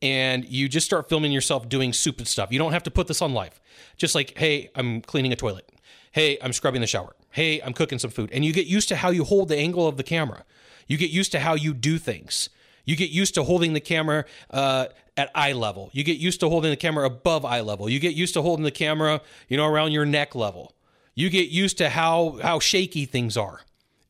and 0.01 0.45
you 0.45 0.69
just 0.69 0.85
start 0.85 1.09
filming 1.09 1.31
yourself 1.31 1.67
doing 1.67 1.93
stupid 1.93 2.27
stuff. 2.27 2.51
You 2.51 2.59
don't 2.59 2.73
have 2.73 2.83
to 2.83 2.91
put 2.91 3.07
this 3.07 3.21
on 3.21 3.33
live. 3.33 3.59
Just 3.97 4.13
like, 4.13 4.37
hey, 4.37 4.69
I'm 4.75 5.01
cleaning 5.01 5.31
a 5.31 5.35
toilet. 5.35 5.71
Hey, 6.11 6.37
I'm 6.41 6.53
scrubbing 6.53 6.81
the 6.81 6.87
shower. 6.87 7.15
Hey, 7.31 7.59
I'm 7.61 7.73
cooking 7.73 7.99
some 7.99 8.11
food. 8.11 8.29
And 8.31 8.45
you 8.45 8.53
get 8.53 8.67
used 8.67 8.87
to 8.89 8.97
how 8.97 9.09
you 9.09 9.23
hold 9.23 9.49
the 9.49 9.57
angle 9.57 9.87
of 9.87 9.97
the 9.97 10.03
camera. 10.03 10.45
You 10.87 10.97
get 10.97 11.09
used 11.09 11.31
to 11.31 11.39
how 11.39 11.55
you 11.55 11.73
do 11.73 11.97
things. 11.97 12.49
You 12.85 12.95
get 12.95 13.09
used 13.09 13.35
to 13.35 13.43
holding 13.43 13.73
the 13.73 13.79
camera 13.79 14.25
uh, 14.51 14.87
at 15.17 15.31
eye 15.35 15.53
level. 15.53 15.89
You 15.91 16.03
get 16.03 16.17
used 16.17 16.39
to 16.41 16.49
holding 16.49 16.71
the 16.71 16.77
camera 16.77 17.05
above 17.05 17.43
eye 17.43 17.61
level. 17.61 17.89
You 17.89 17.99
get 17.99 18.13
used 18.13 18.33
to 18.35 18.41
holding 18.41 18.63
the 18.63 18.71
camera, 18.71 19.21
you 19.47 19.57
know, 19.57 19.65
around 19.65 19.91
your 19.91 20.05
neck 20.05 20.35
level. 20.35 20.75
You 21.15 21.29
get 21.29 21.49
used 21.49 21.77
to 21.79 21.89
how 21.89 22.39
how 22.41 22.59
shaky 22.59 23.05
things 23.05 23.37
are. 23.37 23.61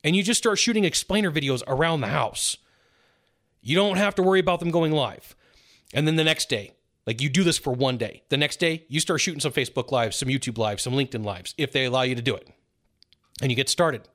And 0.04 0.16
you 0.16 0.24
just 0.24 0.38
start 0.38 0.60
shooting 0.60 0.86
explainer 0.86 1.32
videos 1.32 1.64
around 1.68 2.02
the 2.02 2.08
house. 2.08 2.58
You 3.62 3.76
don't 3.76 3.98
have 3.98 4.14
to 4.16 4.24
worry 4.24 4.40
about 4.40 4.60
them 4.60 4.70
going 4.70 4.92
live. 4.92 5.36
And 5.94 6.06
then 6.06 6.16
the 6.16 6.24
next 6.24 6.50
day, 6.50 6.74
like 7.08 7.22
you 7.22 7.30
do 7.30 7.44
this 7.44 7.58
for 7.58 7.74
one 7.74 7.98
day. 7.98 8.24
The 8.30 8.38
next 8.38 8.60
day, 8.60 8.86
you 8.88 9.00
start 9.00 9.22
shooting 9.22 9.40
some 9.40 9.52
Facebook 9.52 9.92
lives, 9.92 10.16
some 10.16 10.30
YouTube 10.30 10.58
lives, 10.58 10.84
some 10.84 10.94
LinkedIn 10.94 11.24
lives, 11.24 11.54
if 11.58 11.72
they 11.72 11.86
allow 11.86 12.02
you 12.02 12.16
to 12.16 12.22
do 12.22 12.36
it. 12.36 12.48
And 13.42 13.52
you 13.52 13.56
get 13.56 13.70
started 13.70 14.08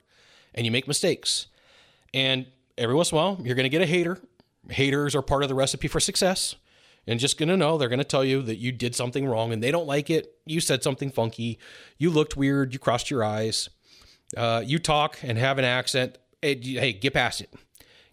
and 0.54 0.64
you 0.64 0.72
make 0.72 0.88
mistakes. 0.88 1.46
And 2.12 2.46
every 2.76 2.94
once 2.94 3.12
in 3.12 3.18
a 3.18 3.20
while, 3.20 3.40
you're 3.42 3.54
going 3.54 3.64
to 3.64 3.68
get 3.70 3.82
a 3.82 3.86
hater. 3.86 4.18
Haters 4.68 5.14
are 5.14 5.22
part 5.22 5.42
of 5.42 5.48
the 5.48 5.54
recipe 5.54 5.88
for 5.88 6.00
success. 6.00 6.56
And 7.06 7.18
just 7.18 7.38
to 7.38 7.56
know 7.56 7.78
they're 7.78 7.88
to 7.98 8.04
tell 8.04 8.24
you 8.24 8.42
that 8.42 8.56
you 8.56 8.72
did 8.72 8.94
something 8.94 9.26
wrong 9.26 9.52
and 9.52 9.62
they 9.62 9.70
don't 9.70 9.86
like 9.86 10.10
it. 10.10 10.34
You 10.44 10.60
said 10.60 10.82
something 10.82 11.10
funky. 11.10 11.58
You 11.98 12.10
looked 12.10 12.36
weird. 12.36 12.72
You 12.72 12.78
crossed 12.78 13.10
your 13.10 13.24
eyes. 13.24 13.70
Uh, 14.36 14.62
you 14.64 14.78
talk 14.78 15.18
and 15.22 15.38
have 15.38 15.58
an 15.58 15.64
accent. 15.64 16.18
Hey, 16.42 16.60
hey, 16.60 16.92
get 16.92 17.14
past 17.14 17.40
it. 17.40 17.52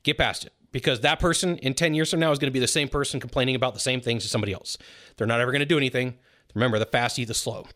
Get 0.03 0.17
past 0.17 0.45
it 0.45 0.53
because 0.71 1.01
that 1.01 1.19
person 1.19 1.57
in 1.57 1.73
10 1.73 1.93
years 1.93 2.11
from 2.11 2.19
now 2.19 2.31
is 2.31 2.39
going 2.39 2.49
to 2.49 2.53
be 2.53 2.59
the 2.59 2.67
same 2.67 2.87
person 2.87 3.19
complaining 3.19 3.55
about 3.55 3.73
the 3.73 3.79
same 3.79 4.01
things 4.01 4.23
as 4.23 4.31
somebody 4.31 4.53
else. 4.53 4.77
They're 5.17 5.27
not 5.27 5.41
ever 5.41 5.51
going 5.51 5.59
to 5.59 5.65
do 5.65 5.77
anything. 5.77 6.15
Remember, 6.53 6.79
the 6.79 6.85
fast 6.85 7.19
eat 7.19 7.25
the 7.25 7.33
slow. 7.33 7.67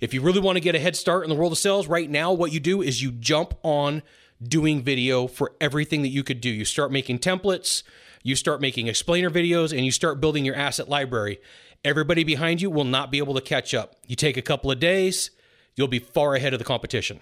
If 0.00 0.12
you 0.12 0.20
really 0.20 0.40
want 0.40 0.56
to 0.56 0.60
get 0.60 0.74
a 0.74 0.78
head 0.78 0.96
start 0.96 1.24
in 1.24 1.30
the 1.30 1.36
world 1.36 1.52
of 1.52 1.58
sales 1.58 1.86
right 1.86 2.10
now, 2.10 2.32
what 2.32 2.52
you 2.52 2.60
do 2.60 2.82
is 2.82 3.02
you 3.02 3.12
jump 3.12 3.54
on 3.62 4.02
doing 4.42 4.82
video 4.82 5.26
for 5.26 5.52
everything 5.60 6.02
that 6.02 6.08
you 6.08 6.24
could 6.24 6.40
do. 6.40 6.50
You 6.50 6.64
start 6.64 6.90
making 6.90 7.20
templates, 7.20 7.82
you 8.22 8.36
start 8.36 8.60
making 8.60 8.86
explainer 8.86 9.30
videos, 9.30 9.72
and 9.72 9.84
you 9.84 9.90
start 9.90 10.20
building 10.20 10.44
your 10.44 10.54
asset 10.54 10.88
library. 10.88 11.40
Everybody 11.84 12.24
behind 12.24 12.62
you 12.62 12.70
will 12.70 12.84
not 12.84 13.10
be 13.10 13.18
able 13.18 13.34
to 13.34 13.40
catch 13.40 13.74
up. 13.74 13.96
You 14.06 14.16
take 14.16 14.36
a 14.36 14.42
couple 14.42 14.70
of 14.70 14.78
days, 14.78 15.30
you'll 15.74 15.88
be 15.88 15.98
far 15.98 16.34
ahead 16.34 16.52
of 16.52 16.58
the 16.58 16.64
competition. 16.64 17.20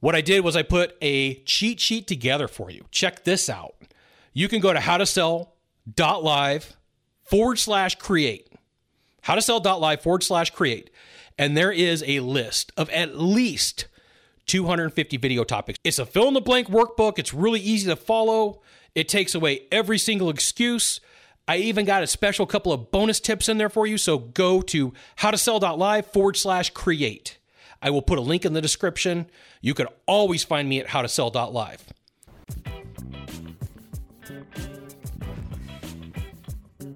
What 0.00 0.14
I 0.14 0.20
did 0.20 0.44
was 0.44 0.56
I 0.56 0.62
put 0.62 0.96
a 1.00 1.36
cheat 1.44 1.80
sheet 1.80 2.06
together 2.06 2.46
for 2.48 2.70
you. 2.70 2.84
Check 2.90 3.24
this 3.24 3.48
out. 3.48 3.74
You 4.34 4.48
can 4.48 4.60
go 4.60 4.72
to 4.72 4.78
howtosell.live 4.78 6.76
forward 7.22 7.58
slash 7.58 7.94
create. 7.94 8.52
Howtosell.live 9.24 10.02
forward 10.02 10.22
slash 10.22 10.50
create. 10.50 10.90
And 11.38 11.56
there 11.56 11.72
is 11.72 12.04
a 12.06 12.20
list 12.20 12.70
of 12.76 12.90
at 12.90 13.18
least 13.18 13.86
250 14.46 15.16
video 15.16 15.44
topics. 15.44 15.78
It's 15.84 15.98
a 15.98 16.06
fill 16.06 16.28
in 16.28 16.34
the 16.34 16.40
blank 16.40 16.68
workbook. 16.68 17.18
It's 17.18 17.32
really 17.32 17.60
easy 17.60 17.88
to 17.88 17.96
follow. 17.96 18.60
It 18.94 19.08
takes 19.08 19.34
away 19.34 19.62
every 19.72 19.98
single 19.98 20.30
excuse. 20.30 21.00
I 21.46 21.56
even 21.56 21.84
got 21.84 22.02
a 22.02 22.06
special 22.06 22.46
couple 22.46 22.72
of 22.72 22.90
bonus 22.90 23.20
tips 23.20 23.48
in 23.48 23.58
there 23.58 23.68
for 23.68 23.86
you. 23.86 23.98
So 23.98 24.18
go 24.18 24.62
to 24.62 24.92
howtosell.live 25.18 26.06
forward 26.06 26.36
slash 26.36 26.70
create. 26.70 27.38
I 27.82 27.90
will 27.90 28.02
put 28.02 28.18
a 28.18 28.22
link 28.22 28.44
in 28.44 28.54
the 28.54 28.62
description. 28.62 29.26
You 29.60 29.74
can 29.74 29.88
always 30.06 30.42
find 30.42 30.68
me 30.68 30.80
at 30.80 30.86
howtosell.live. 30.86 31.84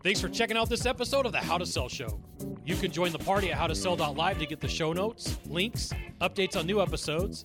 Thanks 0.03 0.21
for 0.21 0.29
checking 0.29 0.57
out 0.57 0.71
this 0.71 0.87
episode 0.87 1.27
of 1.27 1.33
the 1.33 1.39
How 1.39 1.59
to 1.59 1.67
Sell 1.67 1.89
Show. 1.89 2.21
You 2.65 2.77
can 2.77 2.91
join 2.91 3.13
the 3.13 3.19
party 3.19 3.51
at 3.53 3.59
howtosell.live 3.59 4.39
to 4.39 4.47
get 4.47 4.61
the 4.61 4.69
show 4.69 4.93
notes, 4.93 5.39
links, 5.47 5.93
updates 6.21 6.57
on 6.57 6.67
new 6.67 6.81
episodes, 6.81 7.45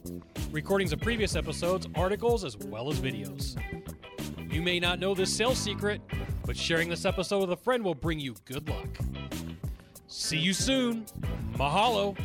recordings 0.52 0.94
of 0.94 1.02
previous 1.02 1.36
episodes, 1.36 1.88
articles, 1.96 2.46
as 2.46 2.56
well 2.56 2.90
as 2.90 3.00
videos. 3.00 3.58
You 4.54 4.62
may 4.62 4.80
not 4.80 5.00
know 5.00 5.16
this 5.16 5.36
sales 5.36 5.58
secret, 5.58 6.00
but 6.46 6.56
sharing 6.56 6.88
this 6.88 7.06
episode 7.06 7.40
with 7.40 7.52
a 7.52 7.58
friend 7.58 7.84
will 7.84 7.96
bring 7.96 8.20
you 8.20 8.36
good 8.46 8.70
luck. 8.70 8.88
See 10.06 10.38
you 10.38 10.54
soon. 10.54 11.06
Mahalo. 11.54 12.16